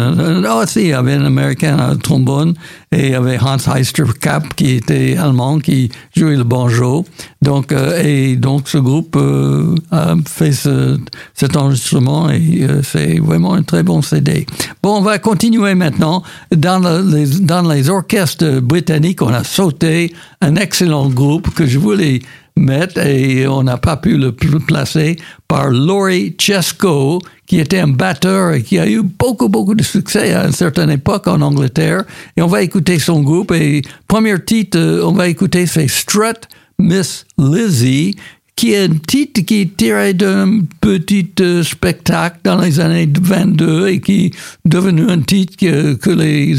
oh, 0.49 0.63
aussi 0.63 0.81
il 0.81 0.87
y 0.87 0.93
avait 0.93 1.13
un 1.13 1.25
Américain 1.25 1.77
à 1.77 1.95
trombone 1.95 2.53
et 2.91 3.07
il 3.07 3.11
y 3.11 3.15
avait 3.15 3.39
Hans 3.39 3.57
Heisterkamp 3.57 4.43
qui 4.55 4.71
était 4.71 5.17
allemand, 5.17 5.59
qui 5.59 5.89
jouait 6.15 6.35
le 6.35 6.43
banjo. 6.43 7.05
Donc, 7.41 7.71
euh, 7.71 8.01
et 8.03 8.35
donc 8.35 8.67
ce 8.67 8.77
groupe 8.77 9.15
euh, 9.15 9.75
a 9.91 10.15
fait 10.27 10.51
ce, 10.51 10.99
cet 11.33 11.57
enregistrement 11.57 12.29
et 12.29 12.67
c'est 12.83 13.19
vraiment 13.19 13.53
un 13.55 13.63
très 13.63 13.81
bon 13.83 14.01
CD. 14.01 14.45
Bon, 14.83 14.97
on 14.97 15.01
va 15.01 15.17
continuer 15.19 15.73
maintenant. 15.75 16.21
Dans, 16.55 16.79
le- 16.79 17.15
les, 17.15 17.39
dans 17.39 17.67
les 17.67 17.89
orchestres 17.89 18.61
britanniques, 18.61 19.21
on 19.21 19.33
a 19.33 19.43
sauté 19.43 20.13
un 20.41 20.55
excellent 20.55 21.09
groupe 21.09 21.49
que 21.53 21.65
je 21.65 21.79
voulais 21.79 22.19
mettre 22.57 22.99
et 23.05 23.47
on 23.47 23.63
n'a 23.63 23.77
pas 23.77 23.97
pu 23.97 24.17
le 24.17 24.31
pl- 24.31 24.59
placer 24.59 25.15
par 25.47 25.69
Laurie 25.69 26.35
Chesco, 26.39 27.19
qui 27.47 27.59
était 27.59 27.79
un 27.79 27.87
batteur 27.89 28.53
et 28.53 28.63
qui 28.63 28.77
a 28.79 28.87
eu 28.89 29.01
beaucoup, 29.01 29.49
beaucoup 29.49 29.75
de 29.75 29.83
succès 29.83 30.33
à 30.33 30.45
une 30.45 30.51
certaine 30.53 30.89
époque 30.89 31.27
en 31.27 31.41
Angleterre. 31.41 32.03
Et 32.37 32.41
on 32.41 32.47
va 32.47 32.61
écouter 32.61 32.99
son 32.99 33.21
groupe 33.21 33.51
et 33.51 33.81
premier 34.07 34.39
titre, 34.43 34.77
euh, 34.77 35.03
on 35.05 35.13
va 35.13 35.27
écouter 35.27 35.65
c'est 35.65 35.87
Strut 35.87 36.47
Miss 36.79 37.25
Lizzie, 37.37 38.15
qui 38.55 38.73
est 38.73 38.83
un 38.85 38.95
titre 39.07 39.41
qui 39.41 39.61
est 39.61 39.77
tiré 39.77 40.13
d'un 40.13 40.59
petit 40.81 41.31
euh, 41.39 41.63
spectacle 41.63 42.39
dans 42.43 42.59
les 42.59 42.79
années 42.79 43.09
22 43.19 43.87
et 43.87 43.99
qui 44.01 44.25
est 44.25 44.31
devenu 44.65 45.09
un 45.09 45.19
titre 45.21 45.55
que, 45.57 45.93
que 45.93 46.09
les, 46.09 46.55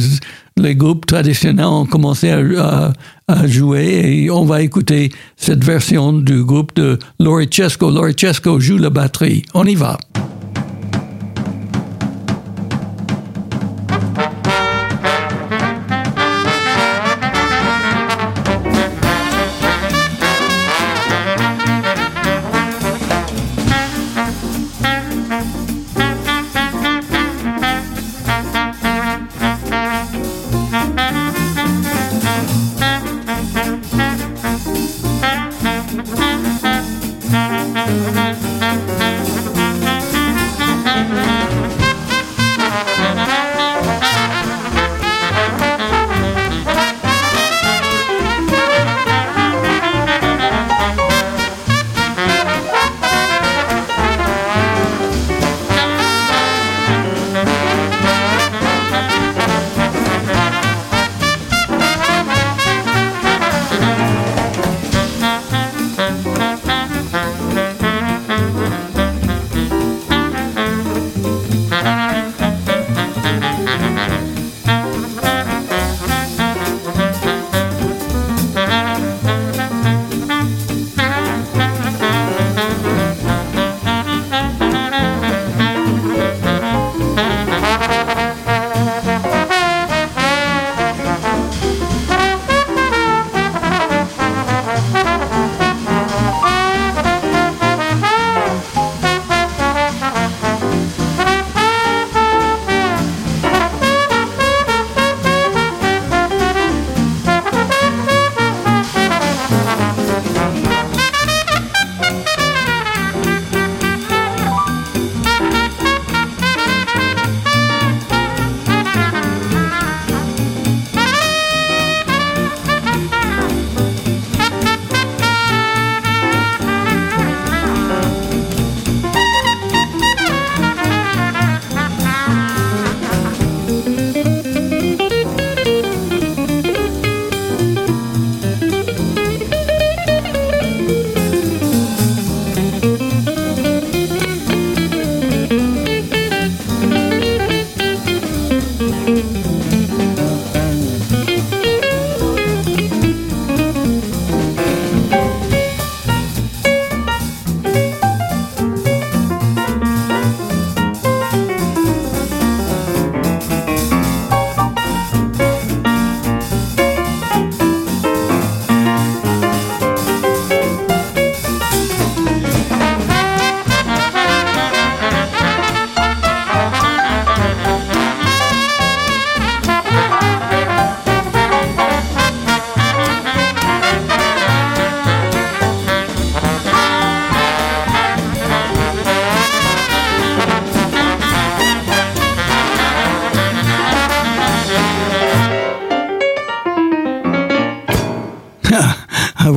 les 0.57 0.75
groupes 0.75 1.07
traditionnels 1.07 1.67
ont 1.67 1.87
commencé 1.87 2.31
à, 2.31 2.93
jouer 3.47 4.03
et 4.05 4.31
on 4.31 4.45
va 4.45 4.61
écouter 4.61 5.11
cette 5.37 5.65
version 5.65 6.13
du 6.13 6.45
groupe 6.45 6.75
de 6.75 6.99
Laurie 7.19 7.49
Chesco. 7.51 7.91
Chesco 8.15 8.61
joue 8.61 8.79
la 8.79 8.91
batterie. 8.91 9.43
On 9.55 9.65
y 9.65 9.75
va. 9.75 9.99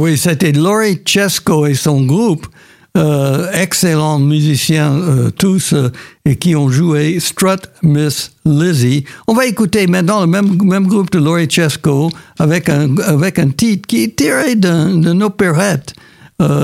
Oui, 0.05 0.17
c'était 0.19 0.51
Laurie 0.51 1.01
Chesco 1.03 1.65
et 1.65 1.73
son 1.73 2.05
groupe, 2.05 2.45
euh, 2.95 3.51
excellents 3.53 4.19
musiciens 4.19 4.93
euh, 4.93 5.31
tous, 5.31 5.73
euh, 5.73 5.89
et 6.25 6.35
qui 6.35 6.55
ont 6.55 6.69
joué 6.69 7.19
Strut 7.19 7.61
Miss 7.81 8.31
Lizzie. 8.45 9.03
On 9.27 9.33
va 9.33 9.47
écouter 9.47 9.87
maintenant 9.87 10.21
le 10.21 10.27
même, 10.27 10.61
même 10.63 10.85
groupe 10.85 11.09
de 11.11 11.17
Laurie 11.17 11.49
Chesco 11.49 12.11
avec 12.37 12.69
un, 12.69 12.95
avec 12.99 13.39
un 13.39 13.49
titre 13.49 13.87
qui 13.87 14.03
est 14.03 14.15
tiré 14.15 14.55
d'un- 14.55 14.95
d'une 14.97 15.23
opérette 15.23 15.93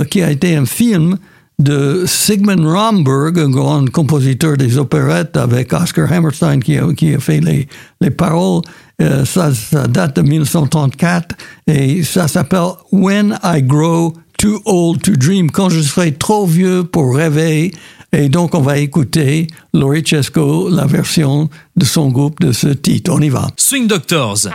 qui 0.10 0.22
a 0.22 0.30
été 0.30 0.56
un 0.58 0.66
film 0.66 1.18
de 1.62 2.06
Sigmund 2.08 2.66
Romberg, 2.66 3.40
un 3.40 3.50
grand 3.50 3.90
compositeur 3.92 4.58
des 4.58 4.78
opérettes 4.78 5.38
avec 5.38 5.74
Oscar 5.74 6.12
Hammerstein 6.12 6.62
qui 6.62 6.78
a, 6.78 6.92
qui 6.94 7.14
a 7.14 7.20
fait 7.20 7.40
les, 7.40 7.68
les 8.02 8.10
paroles. 8.10 8.62
Euh, 9.02 9.26
ça, 9.26 9.54
ça 9.54 9.88
date 9.88 10.18
de 10.18 10.22
1934 10.22 11.36
et 11.68 12.04
ça 12.04 12.28
s'appelle 12.28 12.72
When 12.92 13.40
I 13.44 13.62
Grow 13.62 14.14
Too 14.38 14.62
Old 14.66 15.02
to 15.04 15.14
Dream, 15.14 15.52
quand 15.52 15.70
je 15.70 15.82
serai 15.82 16.14
trop 16.14 16.46
vieux 16.46 16.84
pour 16.84 17.16
rêver. 17.16 17.72
Et 18.12 18.28
donc, 18.28 18.56
on 18.56 18.62
va 18.62 18.78
écouter 18.78 19.48
Laurie 19.74 20.04
Chesco, 20.04 20.70
la 20.70 20.86
version 20.86 21.50
de 21.76 21.86
son 21.86 22.10
groupe 22.10 22.40
de 22.42 22.52
ce 22.52 22.68
titre. 22.68 23.12
On 23.14 23.22
y 23.22 23.30
va. 23.30 23.48
Swing 23.56 23.88
Doctors. 23.88 24.48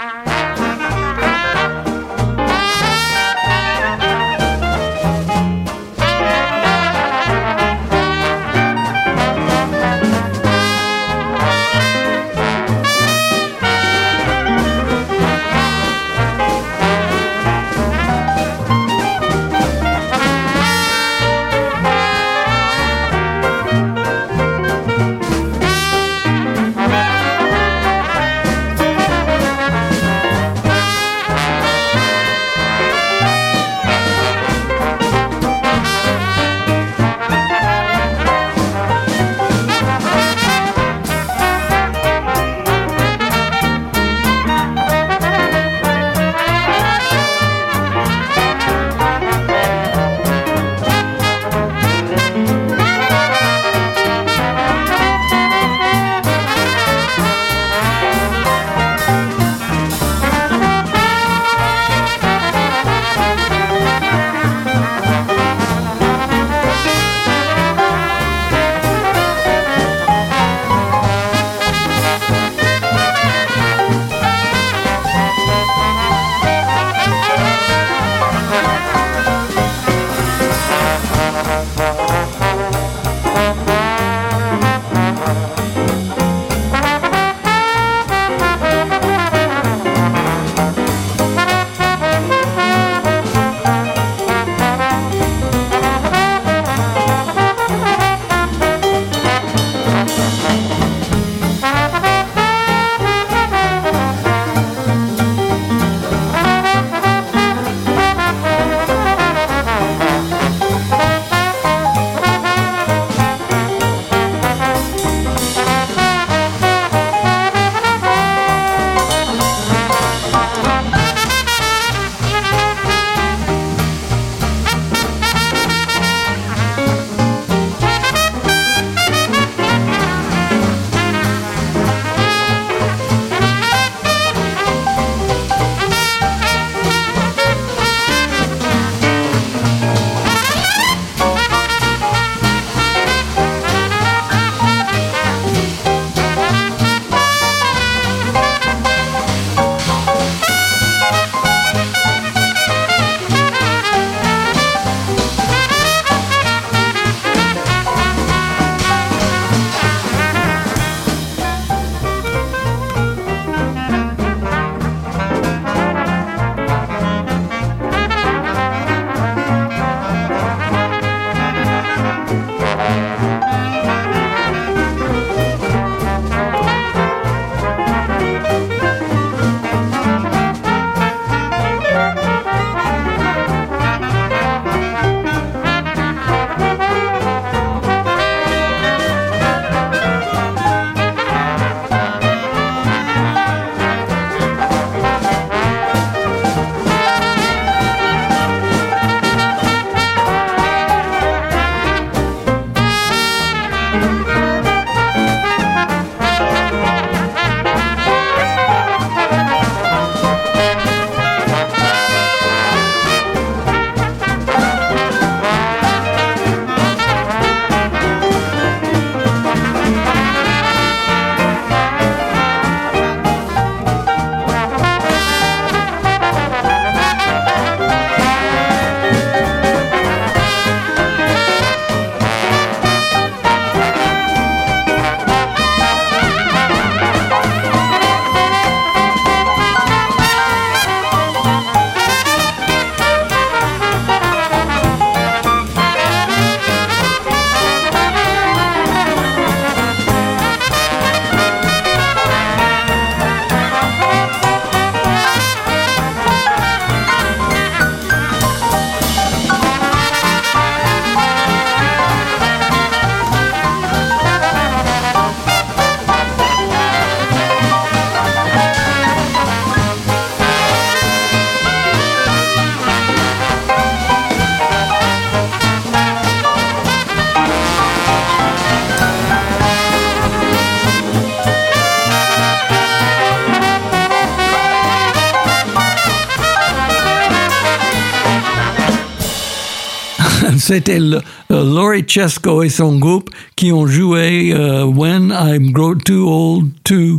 C'était 290.77 290.99
le- 291.01 291.21
euh, 291.51 291.65
Laurie 291.65 292.05
Chesco 292.07 292.63
et 292.63 292.69
son 292.69 292.99
groupe 292.99 293.31
qui 293.57 293.73
ont 293.73 293.87
joué 293.87 294.53
euh, 294.53 294.85
When 294.85 295.33
I'm 295.35 295.73
Grow 295.73 295.95
Too 295.95 296.29
Old 296.29 296.69
to, 296.85 297.19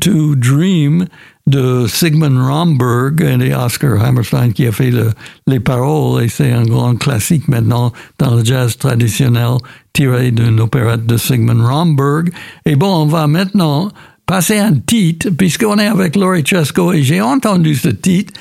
to 0.00 0.34
Dream 0.34 1.06
de 1.46 1.86
Sigmund 1.86 2.38
Romberg 2.38 3.20
et 3.20 3.54
Oscar 3.54 4.02
Hammerstein 4.02 4.52
qui 4.54 4.66
a 4.66 4.72
fait 4.72 4.90
le- 4.90 5.12
les 5.46 5.60
paroles 5.60 6.22
et 6.24 6.28
c'est 6.28 6.52
un 6.52 6.62
grand 6.64 6.96
classique 6.96 7.48
maintenant 7.48 7.92
dans 8.18 8.34
le 8.36 8.42
jazz 8.44 8.78
traditionnel 8.78 9.58
tiré 9.92 10.30
d'une 10.30 10.58
opérette 10.60 11.04
de 11.04 11.18
Sigmund 11.18 11.60
Romberg. 11.60 12.32
Et 12.64 12.76
bon, 12.76 13.02
on 13.02 13.06
va 13.06 13.26
maintenant 13.26 13.90
passer 14.26 14.56
un 14.58 14.72
titre 14.72 15.28
puisqu'on 15.36 15.78
est 15.78 15.86
avec 15.86 16.16
Laurie 16.16 16.44
Chesco 16.46 16.94
et 16.94 17.02
j'ai 17.02 17.20
entendu 17.20 17.74
ce 17.74 17.90
titre 17.90 18.32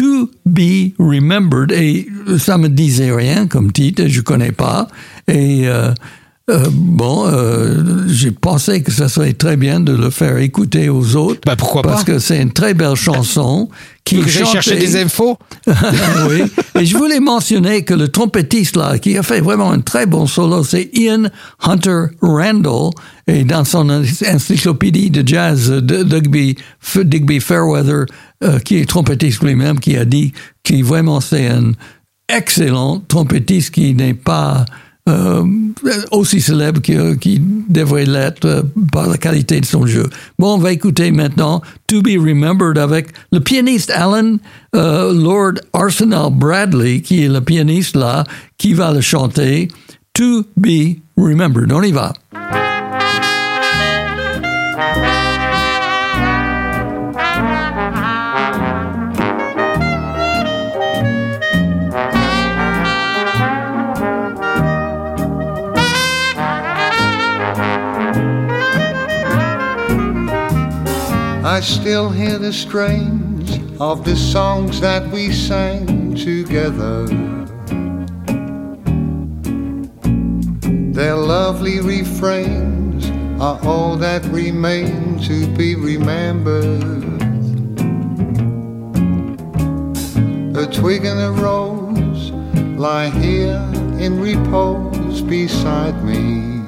To 0.00 0.30
Be 0.46 0.94
Remembered. 0.98 1.72
Et 1.72 2.08
ça 2.38 2.56
me 2.56 2.70
disait 2.70 3.12
rien 3.12 3.46
comme 3.46 3.70
titre, 3.70 4.04
je 4.06 4.22
connais 4.22 4.50
pas. 4.50 4.88
Et 5.28 5.68
euh, 5.68 5.92
euh, 6.50 6.66
bon, 6.70 7.26
euh, 7.26 8.04
j'ai 8.08 8.30
pensé 8.30 8.82
que 8.82 8.90
ça 8.92 9.08
serait 9.08 9.32
très 9.32 9.56
bien 9.56 9.80
de 9.80 9.92
le 9.92 10.10
faire 10.10 10.36
écouter 10.38 10.88
aux 10.88 11.16
autres. 11.16 11.40
Bah, 11.46 11.56
pourquoi 11.56 11.82
Parce 11.82 12.04
pas 12.04 12.12
que 12.12 12.18
c'est 12.18 12.40
une 12.40 12.52
très 12.52 12.74
belle 12.74 12.96
chanson 12.96 13.68
qui 14.04 14.22
chercher 14.28 14.60
chantée- 14.60 14.78
des 14.78 14.96
infos 15.00 15.38
oui. 16.28 16.42
Et 16.78 16.84
je 16.84 16.96
voulais 16.96 17.20
mentionner 17.20 17.84
que 17.84 17.94
le 17.94 18.08
trompettiste 18.08 18.76
là, 18.76 18.98
qui 18.98 19.16
a 19.16 19.22
fait 19.22 19.40
vraiment 19.40 19.70
un 19.70 19.80
très 19.80 20.06
bon 20.06 20.26
solo, 20.26 20.64
c'est 20.64 20.90
Ian 20.94 21.24
Hunter 21.62 22.06
Randall. 22.20 22.90
Et 23.26 23.44
dans 23.44 23.64
son 23.64 23.88
encyclopédie 23.90 25.10
de 25.10 25.26
jazz, 25.26 25.70
Digby, 25.70 26.56
Digby 26.96 27.40
Fairweather, 27.40 28.06
euh, 28.42 28.58
qui 28.58 28.78
est 28.78 28.88
trompettiste 28.88 29.42
lui-même, 29.44 29.78
qui 29.78 29.96
a 29.96 30.04
dit 30.04 30.32
qu'il 30.64 30.84
vraiment 30.84 31.20
c'est 31.20 31.46
un 31.48 31.72
excellent 32.28 33.00
trompettiste 33.06 33.72
qui 33.74 33.94
n'est 33.94 34.14
pas 34.14 34.64
euh, 35.08 35.44
aussi 36.10 36.40
célèbre 36.40 36.80
qu'il 36.82 37.16
qui 37.18 37.40
devrait 37.68 38.04
l'être 38.04 38.44
euh, 38.44 38.62
par 38.92 39.08
la 39.08 39.16
qualité 39.16 39.60
de 39.60 39.64
son 39.64 39.86
jeu. 39.86 40.08
Bon, 40.38 40.54
on 40.54 40.58
va 40.58 40.72
écouter 40.72 41.10
maintenant 41.10 41.62
To 41.86 42.02
Be 42.02 42.18
Remembered 42.18 42.76
avec 42.76 43.08
le 43.32 43.40
pianiste 43.40 43.90
Alan 43.90 44.36
euh, 44.76 45.12
Lord 45.12 45.54
Arsenal 45.72 46.30
Bradley, 46.32 47.00
qui 47.00 47.24
est 47.24 47.28
le 47.28 47.40
pianiste 47.40 47.96
là, 47.96 48.24
qui 48.58 48.74
va 48.74 48.92
le 48.92 49.00
chanter 49.00 49.68
To 50.12 50.44
Be 50.56 50.98
Remembered. 51.16 51.72
On 51.72 51.82
y 51.82 51.92
va. 51.92 52.12
I 71.50 71.58
still 71.58 72.10
hear 72.10 72.38
the 72.38 72.52
strains 72.52 73.58
of 73.80 74.04
the 74.04 74.14
songs 74.14 74.80
that 74.80 75.04
we 75.10 75.32
sang 75.32 76.14
together. 76.14 77.08
Their 80.92 81.16
lovely 81.16 81.80
refrains 81.80 83.10
are 83.42 83.58
all 83.64 83.96
that 83.96 84.24
remain 84.26 85.18
to 85.24 85.48
be 85.56 85.74
remembered. 85.74 86.62
A 90.56 90.66
twig 90.70 91.04
and 91.04 91.18
a 91.18 91.32
rose 91.32 92.30
lie 92.78 93.10
here 93.10 93.60
in 93.98 94.20
repose 94.20 95.20
beside 95.20 96.00
me. 96.04 96.59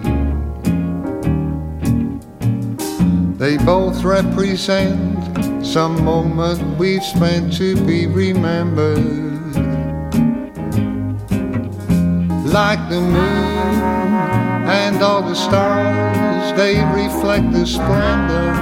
They 3.42 3.56
both 3.56 4.04
represent 4.04 5.66
some 5.66 6.04
moment 6.04 6.78
we've 6.78 7.02
spent 7.02 7.52
to 7.54 7.74
be 7.84 8.06
remembered. 8.06 9.02
Like 12.46 12.78
the 12.88 13.00
moon 13.00 13.82
and 14.70 15.02
all 15.02 15.22
the 15.22 15.34
stars, 15.34 16.56
they 16.56 16.78
reflect 16.94 17.50
the 17.50 17.66
splendor 17.66 18.52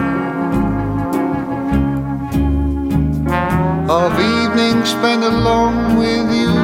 of 3.86 4.12
evening 4.14 4.82
spent 4.86 5.24
alone 5.24 5.98
with 5.98 6.32
you 6.32 6.56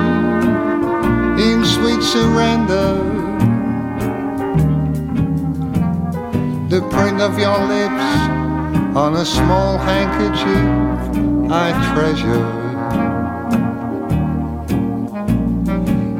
in 1.44 1.66
sweet 1.66 2.02
surrender. 2.02 3.15
The 6.68 6.80
print 6.90 7.20
of 7.20 7.38
your 7.38 7.58
lips 7.68 8.06
on 8.96 9.14
a 9.14 9.24
small 9.24 9.78
handkerchief 9.78 10.66
I 11.48 11.70
treasure. 11.94 12.46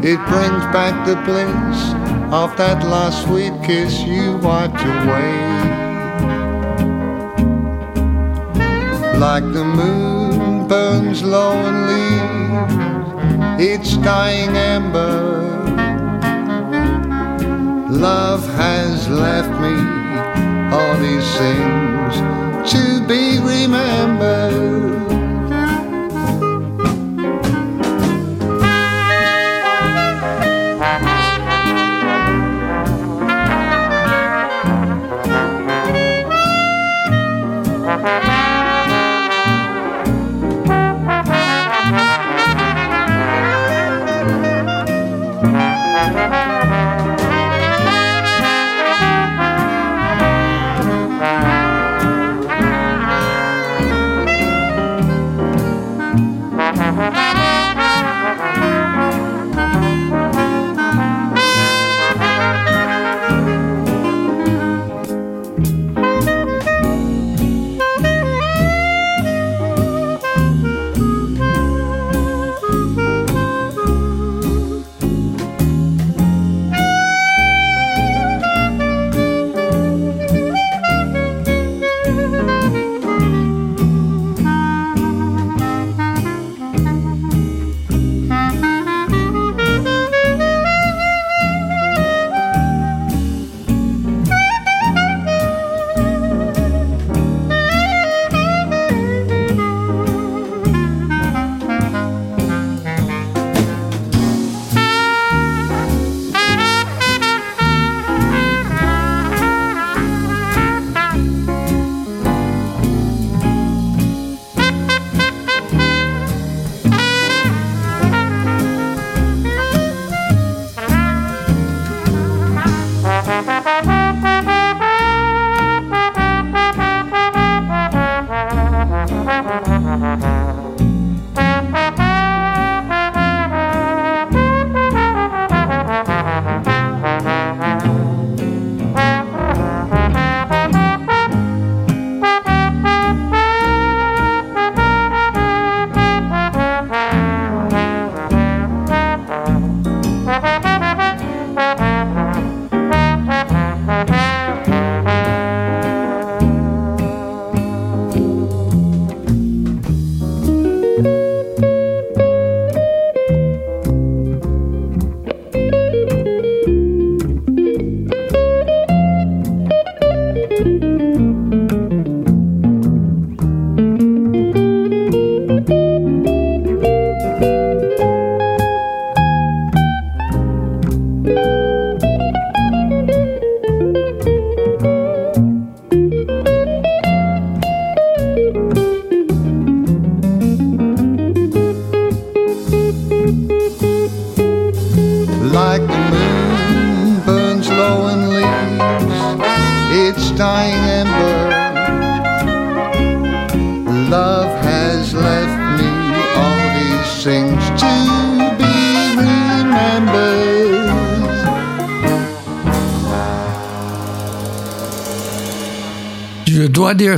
It 0.07 0.19
brings 0.29 0.65
back 0.71 1.05
the 1.05 1.17
bliss 1.27 1.79
of 2.33 2.57
that 2.59 2.85
last 2.85 3.25
sweet 3.25 3.55
kiss 3.65 4.03
you 4.03 4.37
wiped 4.37 4.81
away. 4.81 5.33
Like 9.19 9.53
the 9.53 9.65
moon 9.65 10.69
burns 10.69 11.25
low 11.25 11.55
and 11.55 11.89
leaves 13.59 13.69
its 13.69 13.97
dying 13.97 14.57
ember. 14.57 15.43
Love 17.91 18.47
has 18.55 19.09
left 19.09 19.51
me 19.61 20.06
all 20.73 20.97
these 20.99 21.29
things 21.37 22.73
to 22.73 23.07
be 23.07 23.39
remembered. 23.39 24.76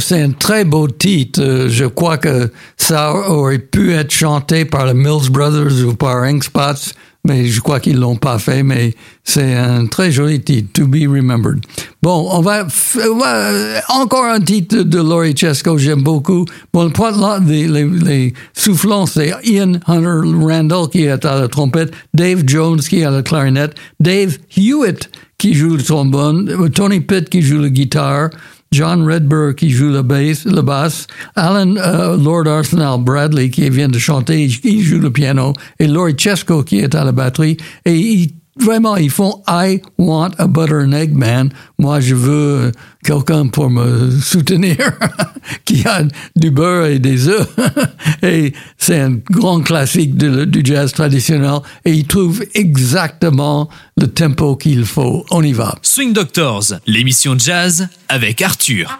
C'est 0.01 0.23
un 0.23 0.31
très 0.33 0.65
beau 0.65 0.89
titre. 0.89 1.41
Euh, 1.43 1.69
Je 1.69 1.85
crois 1.85 2.19
que 2.19 2.51
ça 2.77 3.13
aurait 3.15 3.59
pu 3.59 3.93
être 3.95 4.13
chanté 4.13 4.65
par 4.65 4.87
les 4.87 4.95
Mills 4.95 5.31
Brothers 5.31 5.87
ou 5.87 5.95
par 5.95 6.23
Ink 6.23 6.45
Spots, 6.45 6.93
mais 7.25 7.47
je 7.47 7.61
crois 7.61 7.81
qu'ils 7.81 7.99
l'ont 7.99 8.17
pas 8.17 8.39
fait, 8.39 8.63
mais 8.63 8.95
c'est 9.25 9.55
un 9.55 9.87
très 9.87 10.11
joli 10.11 10.41
titre, 10.41 10.69
To 10.75 10.87
Be 10.87 11.07
Remembered. 11.09 11.61
Bon, 12.03 12.29
on 12.33 12.41
va, 12.41 12.67
euh, 12.97 13.81
encore 13.89 14.25
un 14.25 14.41
titre 14.41 14.83
de 14.83 14.99
Laurie 14.99 15.37
Chesco, 15.37 15.77
j'aime 15.79 16.03
beaucoup. 16.03 16.45
Bon, 16.73 16.85
le 16.85 16.91
point 16.91 17.11
là, 17.11 17.41
les, 17.45 17.67
les, 17.67 17.85
les 17.85 18.35
soufflants, 18.55 19.07
c'est 19.07 19.33
Ian 19.45 19.73
Hunter 19.87 20.29
Randall 20.41 20.89
qui 20.91 21.03
est 21.05 21.25
à 21.25 21.41
la 21.41 21.49
trompette, 21.49 21.93
Dave 22.15 22.43
Jones 22.47 22.81
qui 22.81 23.01
est 23.01 23.05
à 23.05 23.11
la 23.11 23.23
clarinette, 23.23 23.75
Dave 24.01 24.39
Hewitt 24.57 25.11
qui 25.39 25.55
joue 25.55 25.77
le 25.77 25.83
trombone, 25.83 26.71
Tony 26.71 27.01
Pitt 27.01 27.29
qui 27.29 27.43
joue 27.43 27.61
la 27.61 27.69
guitare, 27.69 28.31
John 28.73 29.03
Redburn 29.07 29.55
qui 29.55 29.71
joue 29.71 29.89
la 29.91 30.03
basse, 30.03 30.45
la 30.45 30.63
basse 30.63 31.07
Alan 31.37 31.77
euh, 31.77 32.17
Lord 32.17 32.47
Arsenal 32.47 33.01
Bradley 33.03 33.49
qui 33.51 33.69
vient 33.71 33.89
de 33.89 33.99
chanter, 33.99 34.45
il, 34.45 34.55
il 34.65 34.83
joue 34.83 34.99
le 34.99 35.11
piano, 35.11 35.53
et 35.79 35.87
Laurie 35.87 36.15
Chesco 36.17 36.63
qui 36.63 36.79
est 36.81 36.95
à 36.95 37.05
la 37.05 37.13
batterie. 37.13 37.57
Et 37.85 37.97
ils- 37.97 38.33
vraiment, 38.63 38.97
ils 38.97 39.11
font 39.11 39.43
I 39.47 39.81
want 39.99 40.31
a 40.39 40.47
butter 40.47 40.85
and 40.85 40.93
egg 40.93 41.15
man. 41.15 41.51
Moi, 41.79 42.01
je 42.01 42.15
veux 42.15 42.73
quelqu'un 43.05 43.47
pour 43.49 43.71
me 43.71 44.11
soutenir 44.21 44.77
qui 45.65 45.87
a 45.87 46.03
du 46.37 46.51
beurre 46.51 46.87
et 46.87 46.99
des 46.99 47.29
œufs. 47.29 47.49
et 48.23 48.53
c'est 48.77 49.01
un 49.01 49.19
grand 49.31 49.61
classique 49.61 50.17
du 50.17 50.61
jazz 50.65 50.93
traditionnel. 50.93 51.61
Et 51.85 51.93
ils 51.93 52.07
trouvent 52.07 52.45
exactement 52.55 53.69
le 53.97 54.07
tempo 54.09 54.57
qu'il 54.57 54.85
faut. 54.85 55.25
On 55.31 55.43
y 55.43 55.53
va. 55.53 55.77
Swing 55.83 56.13
Doctors, 56.13 56.75
l'émission 56.87 57.39
jazz 57.39 57.89
avec 58.09 58.43
Arthur. 58.43 58.99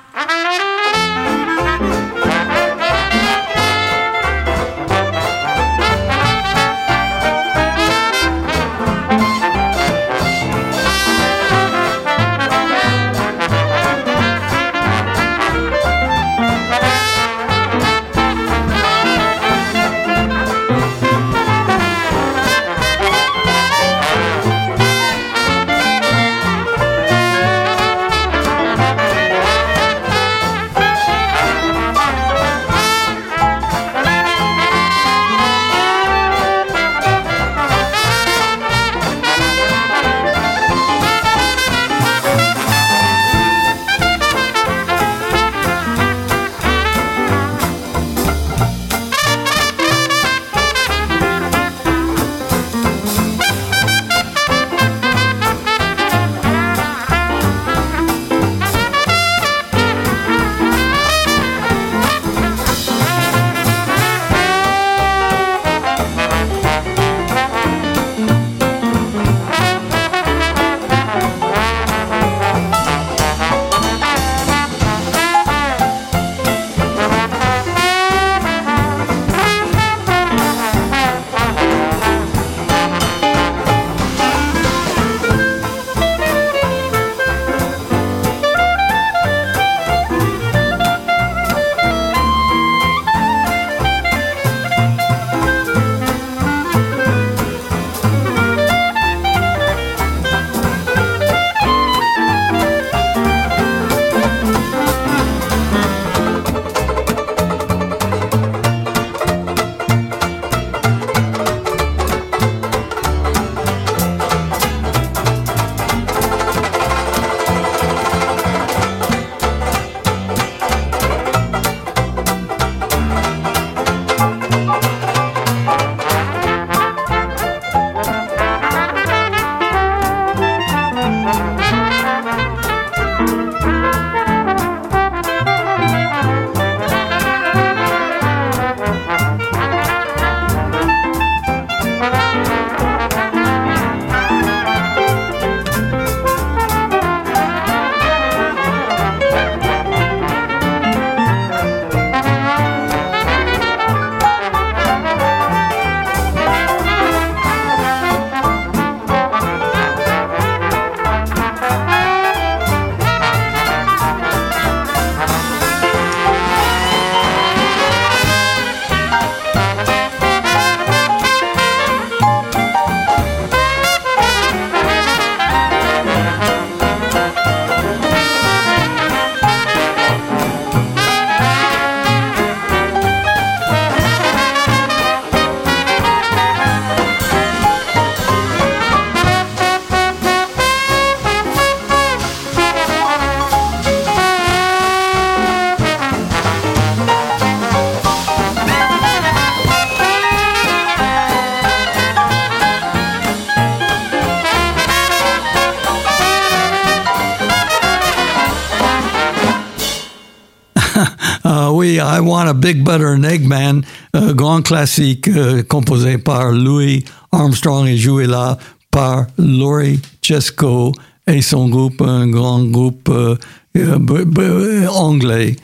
A 212.49 212.55
Big 212.55 212.83
Butter 212.83 213.07
and 213.17 213.25
Egg 213.25 213.47
Man, 213.47 213.83
euh, 214.17 214.33
grand 214.35 214.63
classique 214.63 215.29
euh, 215.29 215.63
composé 215.63 216.19
par 216.19 216.51
Louis 216.53 217.05
Armstrong 217.33 217.87
et 217.87 217.97
joué 217.97 218.27
là 218.27 218.59
par 218.91 219.27
Laurie 219.39 220.01
Chesco 220.23 220.93
et 221.27 221.43
son 221.43 221.69
groupe, 221.69 222.01
un 222.01 222.27
grand 222.29 222.65
groupe 222.65 223.09
euh, 223.11 223.37
euh, 223.77 224.87
anglais, 224.89 225.57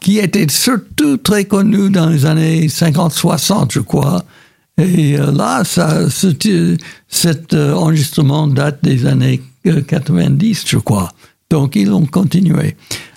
qui 0.00 0.18
était 0.18 0.46
surtout 0.50 1.16
très 1.16 1.46
connu 1.46 1.88
dans 1.88 2.10
les 2.10 2.26
années 2.26 2.66
50-60, 2.66 3.72
je 3.72 3.80
crois. 3.80 4.22
Et 4.76 5.16
là, 5.16 5.62
ça, 5.64 6.10
ce- 6.10 6.76
cet 7.08 7.54
enregistrement 7.54 8.46
date 8.46 8.80
des 8.82 9.06
années 9.06 9.40
euh, 9.66 9.80
90, 9.80 10.64
je 10.66 10.76
crois. 10.76 11.10
Donc, 11.48 11.74
ils 11.74 11.90
ont 11.90 12.04
continué. 12.04 12.76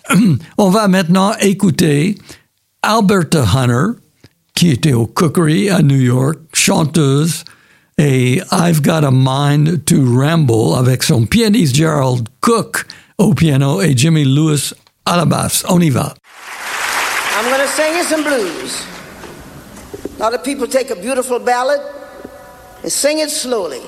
On 0.58 0.70
va 0.70 0.88
maintenant 0.88 1.34
écouter 1.42 2.18
Alberta 2.84 3.46
Hunter, 3.56 3.98
qui 4.56 4.72
était 4.72 4.92
au 4.92 5.08
Cookery 5.08 5.70
à 5.70 5.82
New 5.82 6.00
York, 6.00 6.38
chanteuse, 6.54 7.46
et 7.98 8.42
I've 8.52 8.82
Got 8.82 9.06
a 9.06 9.12
Mind 9.12 9.86
to 9.86 10.04
Ramble 10.04 10.76
avec 10.78 11.04
son 11.04 11.26
pianiste 11.26 11.76
Gerald 11.76 12.28
Cook 12.42 12.86
au 13.18 13.34
piano 13.34 13.82
et 13.82 13.96
Jimmy 13.96 14.26
Lewis 14.26 14.74
à 15.06 15.16
la. 15.16 15.24
I'm 15.24 15.30
going 17.50 17.62
to 17.62 17.68
sing 17.68 17.96
you 17.96 18.04
some 18.04 18.24
blues. 18.24 18.86
A 20.18 20.24
lot 20.24 20.34
of 20.34 20.44
people 20.44 20.68
take 20.68 20.92
a 20.92 20.96
beautiful 20.96 21.40
ballad 21.40 21.80
and 22.84 22.92
sing 22.92 23.20
it 23.20 23.30
slowly. 23.30 23.82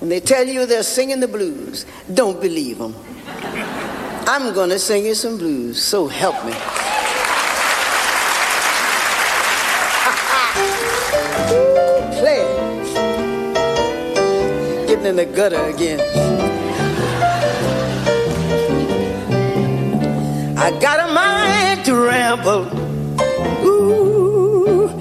And 0.00 0.10
they 0.10 0.20
tell 0.20 0.46
you 0.46 0.66
they're 0.66 0.82
singing 0.82 1.20
the 1.20 1.28
blues. 1.28 1.86
Don't 2.12 2.40
believe 2.40 2.78
them. 2.78 2.94
I'm 4.26 4.52
going 4.54 4.70
to 4.70 4.78
sing 4.78 5.06
you 5.06 5.14
some 5.14 5.38
blues, 5.38 5.80
so 5.80 6.08
help 6.08 6.44
me. 6.44 6.52
In 15.08 15.16
the 15.16 15.24
gutter 15.24 15.64
again. 15.70 15.98
I 20.58 20.70
got 20.80 21.08
a 21.08 21.12
mind 21.12 21.84
to 21.86 21.94
ramble. 21.94 22.66
Ooh, 23.64 24.92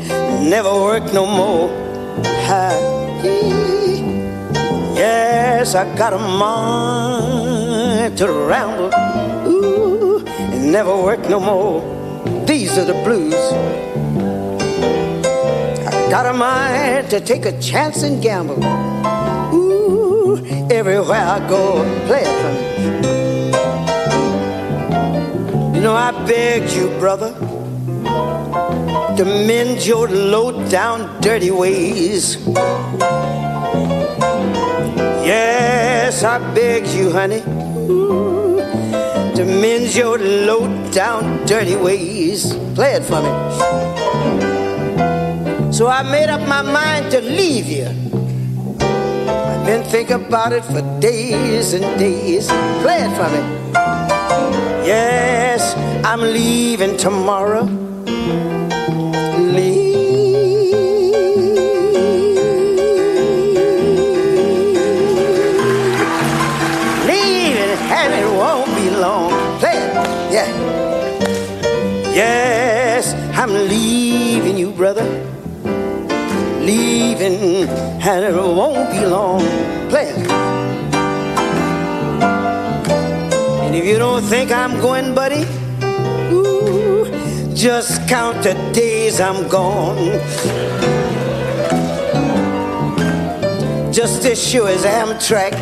never 0.49 0.72
work 0.72 1.12
no 1.12 1.26
more. 1.26 1.70
Yes, 4.95 5.76
I 5.76 5.93
got 5.97 6.14
a 6.14 6.20
mind 6.20 8.18
to 8.20 8.32
ramble. 8.32 8.91
Ooh, 9.45 10.24
and 10.26 10.72
never 10.72 10.95
work 10.95 11.28
no 11.28 11.41
more. 11.41 11.82
These 12.45 12.78
are 12.78 12.86
the 12.86 12.93
blues. 13.03 13.36
I 15.86 16.10
got 16.10 16.26
a 16.26 16.34
mind 16.34 17.10
to 17.10 17.20
take 17.20 17.45
a 17.45 17.60
chance 17.60 18.03
and 18.03 18.24
gamble. 18.24 18.64
Everywhere 20.78 21.26
I 21.26 21.40
go, 21.50 21.82
play 22.06 22.22
it 22.22 22.36
for 22.42 22.52
me. 22.54 22.60
You 25.76 25.82
know, 25.82 25.96
I 25.96 26.12
begged 26.28 26.72
you, 26.72 26.90
brother, 27.00 27.34
to 29.18 29.26
mend 29.26 29.84
your 29.88 30.08
low 30.08 30.52
down 30.70 31.20
dirty 31.20 31.50
ways. 31.50 32.38
Yes, 35.26 36.24
I 36.24 36.38
begged 36.54 36.90
you, 36.90 37.12
honey, 37.12 37.42
to 39.36 39.44
mend 39.44 39.96
your 39.96 40.20
low 40.20 40.68
down 40.92 41.44
dirty 41.48 41.76
ways. 41.76 42.54
Play 42.76 42.94
it 42.94 43.04
for 43.04 43.20
me. 43.24 43.32
So 45.74 45.88
I 45.88 46.04
made 46.04 46.30
up 46.30 46.48
my 46.48 46.62
mind 46.62 47.10
to 47.14 47.22
leave 47.22 47.66
you. 47.66 48.07
Been 49.68 49.84
thinking 49.84 50.26
about 50.26 50.53
it 50.53 50.63
for 50.63 50.82
days 51.01 51.74
and 51.74 51.84
days. 51.99 52.47
Play 52.84 52.99
it 53.03 53.13
for 53.18 53.28
me. 53.28 53.41
Yes, 54.88 55.76
I'm 56.05 56.22
leaving 56.22 56.95
tomorrow. 56.95 57.65
Leaving, 76.68 77.70
and 77.70 78.26
it 78.26 78.36
won't 78.36 78.91
be 78.91 79.05
long. 79.05 79.39
Play 79.88 80.09
it. 80.09 80.18
And 83.63 83.74
if 83.74 83.86
you 83.86 83.97
don't 83.97 84.22
think 84.22 84.51
I'm 84.51 84.78
going, 84.82 85.15
buddy, 85.15 85.45
ooh, 86.34 87.05
just 87.55 88.05
count 88.09 88.43
the 88.43 88.53
days 88.74 89.22
I'm 89.22 89.47
gone. 89.47 90.20
Just 93.93 94.26
as 94.26 94.38
sure 94.38 94.68
as 94.68 94.84
Amtrak 94.84 95.53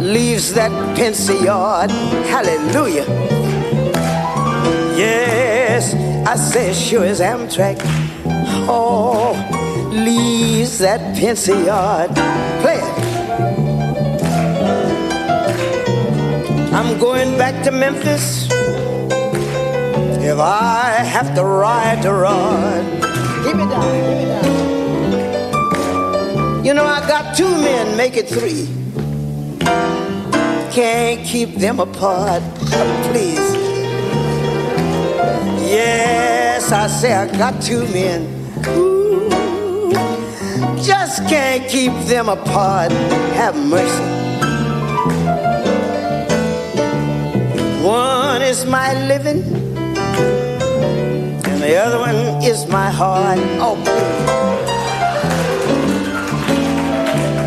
leaves 0.00 0.54
that 0.54 0.70
Pensy 0.96 1.44
yard, 1.44 1.90
hallelujah. 2.26 3.04
Yes, 4.96 5.92
I 6.26 6.36
say 6.36 6.70
as 6.70 6.80
sure 6.80 7.04
as 7.04 7.20
Amtrak, 7.20 8.01
oh, 8.68 9.34
leaves 9.92 10.78
that 10.78 11.16
Pensy 11.16 11.66
yard. 11.66 12.10
Play 12.62 12.76
it. 12.76 13.02
I'm 16.72 16.98
going 16.98 17.36
back 17.36 17.62
to 17.64 17.70
Memphis. 17.70 18.48
If 20.24 20.38
I 20.38 21.02
have 21.04 21.34
to 21.34 21.44
ride 21.44 22.00
to 22.02 22.12
run, 22.12 22.84
keep 23.44 23.54
it 23.54 23.68
down, 23.68 23.90
keep 24.06 24.20
it 24.22 24.28
down. 24.28 24.44
You 26.64 26.74
know, 26.74 26.84
I 26.84 27.00
got 27.06 27.36
two 27.36 27.50
men, 27.50 27.96
make 27.96 28.16
it 28.16 28.28
three. 28.28 28.68
Can't 30.72 31.26
keep 31.26 31.56
them 31.56 31.80
apart, 31.80 32.42
please. 33.10 33.54
Yes, 35.68 36.72
I 36.72 36.86
say 36.86 37.12
I 37.12 37.26
got 37.36 37.60
two 37.60 37.86
men. 37.88 38.41
Can't 41.32 41.66
keep 41.66 41.92
them 42.12 42.28
apart. 42.28 42.92
Have 43.40 43.56
mercy. 43.56 44.04
One 47.82 48.42
is 48.42 48.66
my 48.66 48.92
living, 49.06 49.42
and 51.48 51.62
the 51.62 51.74
other 51.76 51.98
one 52.00 52.42
is 52.44 52.66
my 52.66 52.90
heart. 52.90 53.38
Oh. 53.64 53.76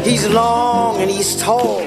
He's 0.04 0.28
long 0.30 1.00
and 1.00 1.12
he's 1.12 1.40
tall, 1.40 1.86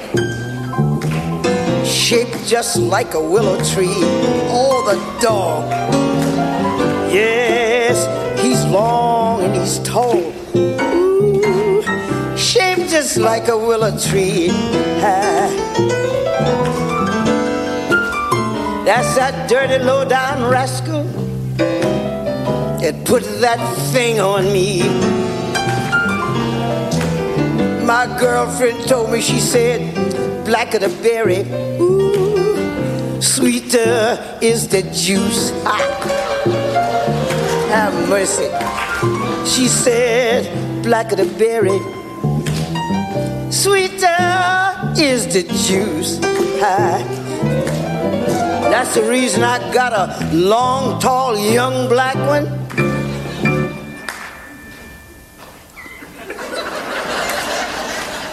shaped 1.85 2.47
just 2.47 2.77
like 2.77 3.15
a 3.15 3.21
willow 3.21 3.59
tree. 3.73 3.99
Oh, 4.55 4.85
the 4.89 4.97
dog. 5.21 5.69
Yes, 7.13 8.07
he's 8.41 8.65
long 8.67 9.43
and 9.43 9.53
he's 9.53 9.81
tall, 9.81 10.33
just 13.09 13.21
like 13.21 13.49
a 13.49 13.57
willow 13.57 13.97
tree. 13.99 14.49
That's 18.85 19.15
that 19.17 19.49
dirty 19.49 19.83
low 19.83 20.07
down 20.07 20.51
rascal 20.51 21.05
that 22.83 23.05
put 23.07 23.23
that 23.41 23.61
thing 23.93 24.21
on 24.21 24.53
me. 24.53 24.83
My 27.87 28.05
girlfriend 28.21 28.87
told 28.87 29.11
me, 29.11 29.23
she 29.23 29.41
said, 29.41 29.81
blacker 30.45 30.79
the 30.79 30.91
berry, 31.03 31.47
ooh, 31.81 33.23
sweeter 33.23 34.19
is 34.43 34.69
the 34.69 34.83
juice. 34.83 35.53
Ah. 35.65 35.81
Have 37.71 38.09
mercy. 38.11 38.51
She 39.51 39.67
said, 39.67 40.45
blacker 40.83 41.17
the 41.17 41.25
berry, 41.39 41.81
sweeter 43.51 44.95
is 44.97 45.27
the 45.33 45.43
juice. 45.67 46.19
That's 48.71 48.95
the 48.95 49.03
reason 49.03 49.43
I 49.43 49.59
got 49.73 49.93
a 49.93 50.35
long, 50.35 51.01
tall, 51.01 51.37
young 51.37 51.89
black 51.89 52.17
one. 52.17 52.47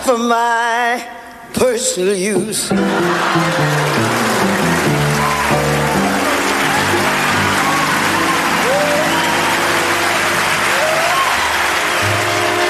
For 0.06 0.18
my 0.18 1.04
personal 1.54 2.16
use. 2.16 2.72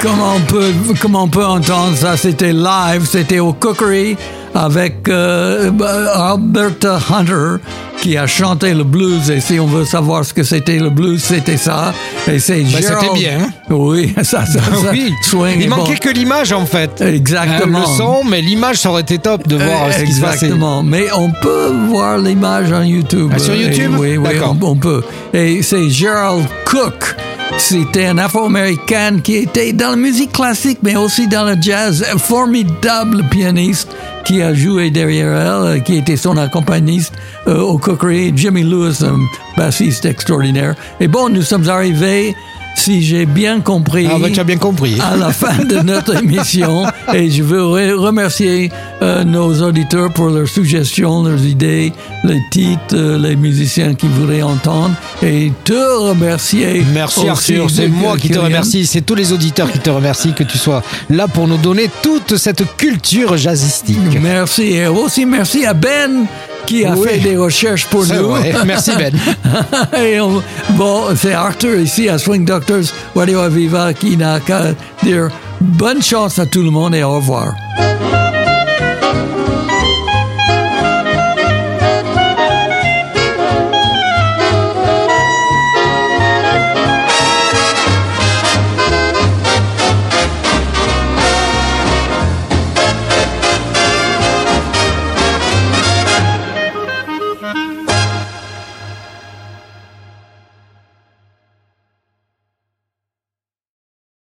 Comme 0.06 0.22
on 0.22 0.39
peut, 0.41 0.72
comme 1.01 1.16
on 1.16 1.28
peut 1.28 1.45
entendre, 1.45 1.95
ça? 1.97 2.16
C'était 2.18 2.53
live, 2.53 3.06
c'était 3.10 3.39
au 3.39 3.53
Cookery 3.53 4.16
avec 4.53 5.10
euh, 5.10 5.72
Alberta 6.14 6.99
Hunter 7.12 7.58
qui 8.01 8.16
a 8.18 8.28
chanté 8.28 8.74
le 8.74 8.84
blues. 8.84 9.30
Et 9.32 9.39
si 9.41 9.60
on 9.60 9.66
veut 9.66 9.84
savoir 9.84 10.24
ce 10.24 10.34
que 10.34 10.43
c'était 10.43 10.78
le 10.78 10.89
blues, 10.91 11.24
c'était 11.24 11.58
ça. 11.58 11.93
Et 12.28 12.38
c'est 12.39 12.64
Gerald- 12.66 12.99
c'était 13.01 13.14
bien, 13.20 13.39
hein? 13.45 13.49
Oui, 13.72 14.14
ça, 14.18 14.45
ça, 14.45 14.60
ça 14.60 14.91
oui. 14.91 15.12
swing 15.24 15.58
Il 15.62 15.70
manquait 15.70 15.93
bon. 15.93 15.99
que 15.99 16.10
l'image 16.10 16.51
en 16.53 16.66
fait. 16.68 17.01
Exactement. 17.01 17.80
Hein, 17.80 17.86
le 17.89 17.97
son, 17.97 18.24
mais 18.24 18.41
l'image 18.41 18.78
ça 18.78 18.91
aurait 18.91 19.01
été 19.01 19.18
top 19.18 19.47
de 19.47 19.56
voir 19.56 19.86
Euh, 19.88 19.91
ce 19.91 20.03
qui 20.03 20.14
se 20.14 20.22
passait. 20.22 20.45
Exactement. 20.45 20.84
Mais 20.84 21.08
on 21.16 21.32
peut 21.32 21.74
voir 21.89 22.18
l'image 22.20 22.72
en 22.72 22.84
YouTube. 22.84 23.32
Ah, 23.34 23.39
sur 23.39 23.56
YouTube? 23.56 23.93
et 23.95 23.99
Oui, 23.99 24.18
oui, 24.18 24.39
on 24.62 24.76
peut. 24.76 25.03
Et 25.34 25.64
c'est 25.64 25.89
Gerald 25.89 26.45
Cook. 26.66 27.16
C'était 27.58 28.08
un 28.08 28.18
Afro-Américain 28.18 29.20
qui 29.24 29.36
était 29.36 29.72
dans 29.72 29.91
la 29.91 29.96
musique 29.96 30.34
classique, 30.34 30.80
mais 30.84 30.96
aussi 30.96 31.28
dans 31.28 31.46
le 31.46 31.56
jazz. 31.60 32.06
Un 32.14 32.18
formidable 32.18 33.24
pianiste 33.30 33.89
qui 34.26 34.41
a 34.41 34.54
joué 34.54 34.89
derrière 34.91 35.30
elle, 35.30 35.78
euh, 35.78 35.80
qui 35.80 35.96
était 35.96 36.18
son 36.18 36.38
accompagniste 36.38 37.14
euh, 37.48 37.60
au 37.60 37.78
Cookery. 37.78 38.34
Jimmy 38.36 38.64
Lewis, 38.64 39.04
un 39.04 39.20
bassiste 39.56 40.06
extraordinaire. 40.06 40.76
Et 41.00 41.08
bon, 41.08 41.30
nous 41.30 41.43
sommes 41.43 41.70
arrivés, 41.70 42.36
si 42.76 43.03
j'ai 43.03 43.26
bien 43.26 43.61
compris, 43.61 44.07
Ah 44.11 44.17
bah 44.19 44.28
tu 44.32 44.39
as 44.39 44.43
bien 44.43 44.57
compris. 44.57 44.97
à 45.01 45.15
la 45.17 45.32
fin 45.32 45.63
de 45.63 45.78
notre 45.80 46.15
émission 46.23 46.84
et 47.13 47.30
je 47.32 47.41
veux 47.43 47.61
re- 47.61 47.93
remercier 47.93 48.69
euh, 49.01 49.23
nos 49.23 49.61
auditeurs 49.61 50.11
pour 50.13 50.28
leurs 50.30 50.47
suggestions, 50.47 51.23
leurs 51.23 51.43
idées, 51.45 51.93
les 52.23 52.39
titres, 52.51 52.93
euh, 52.95 53.17
les 53.17 53.36
musiciens 53.36 53.93
qui 53.95 54.07
voudraient 54.07 54.41
entendre 54.41 54.93
et 55.23 55.51
te 55.63 55.73
remercier. 56.09 56.84
Merci 56.93 57.28
Arthur, 57.28 57.69
c'est 57.69 57.88
moi 57.88 58.17
qui 58.17 58.30
te 58.30 58.39
remercie, 58.39 58.86
c'est 58.86 59.01
tous 59.01 59.15
les 59.15 59.32
auditeurs 59.34 59.71
qui 59.71 59.80
te 59.80 59.89
remercient 59.89 60.34
que 60.34 60.43
tu 60.43 60.57
sois 60.57 60.84
là 61.09 61.28
pour 61.28 61.47
nous 61.47 61.57
donner 61.57 61.89
toute 62.03 62.38
cette 62.38 62.63
culture 62.78 63.38
jazzistique. 63.38 63.97
Merci 64.21 64.63
et 64.73 64.88
aussi 64.88 65.26
merci 65.26 65.65
à 65.65 65.73
Ben 65.73 66.26
qui 66.66 66.86
a 66.86 66.93
Oui. 66.95 67.08
fait 67.08 67.18
des 67.20 67.38
recherches 67.38 67.86
pour 67.88 68.06
nous. 68.08 68.30
vrai. 68.30 68.53
Merci 68.66 68.91
Ben. 68.97 69.14
Et 70.01 70.20
on- 70.20 70.41
bon, 70.72 71.03
c'est 71.16 71.34
Arthur 71.34 71.80
ici 71.80 72.10
à 72.10 72.18
Swing 72.18 72.45
Doctors 72.45 72.86
Radio 73.16 73.39
Aviva 73.39 73.93
qui 73.93 74.18
n'a 74.18 74.39
qu'à 74.39 74.74
dire 75.03 75.30
bonne 75.62 76.01
chance 76.01 76.39
à 76.39 76.45
tout 76.45 76.64
le 76.64 76.72
monde 76.72 76.95
et 76.95 77.03
au 77.03 77.16
revoir. 77.16 77.53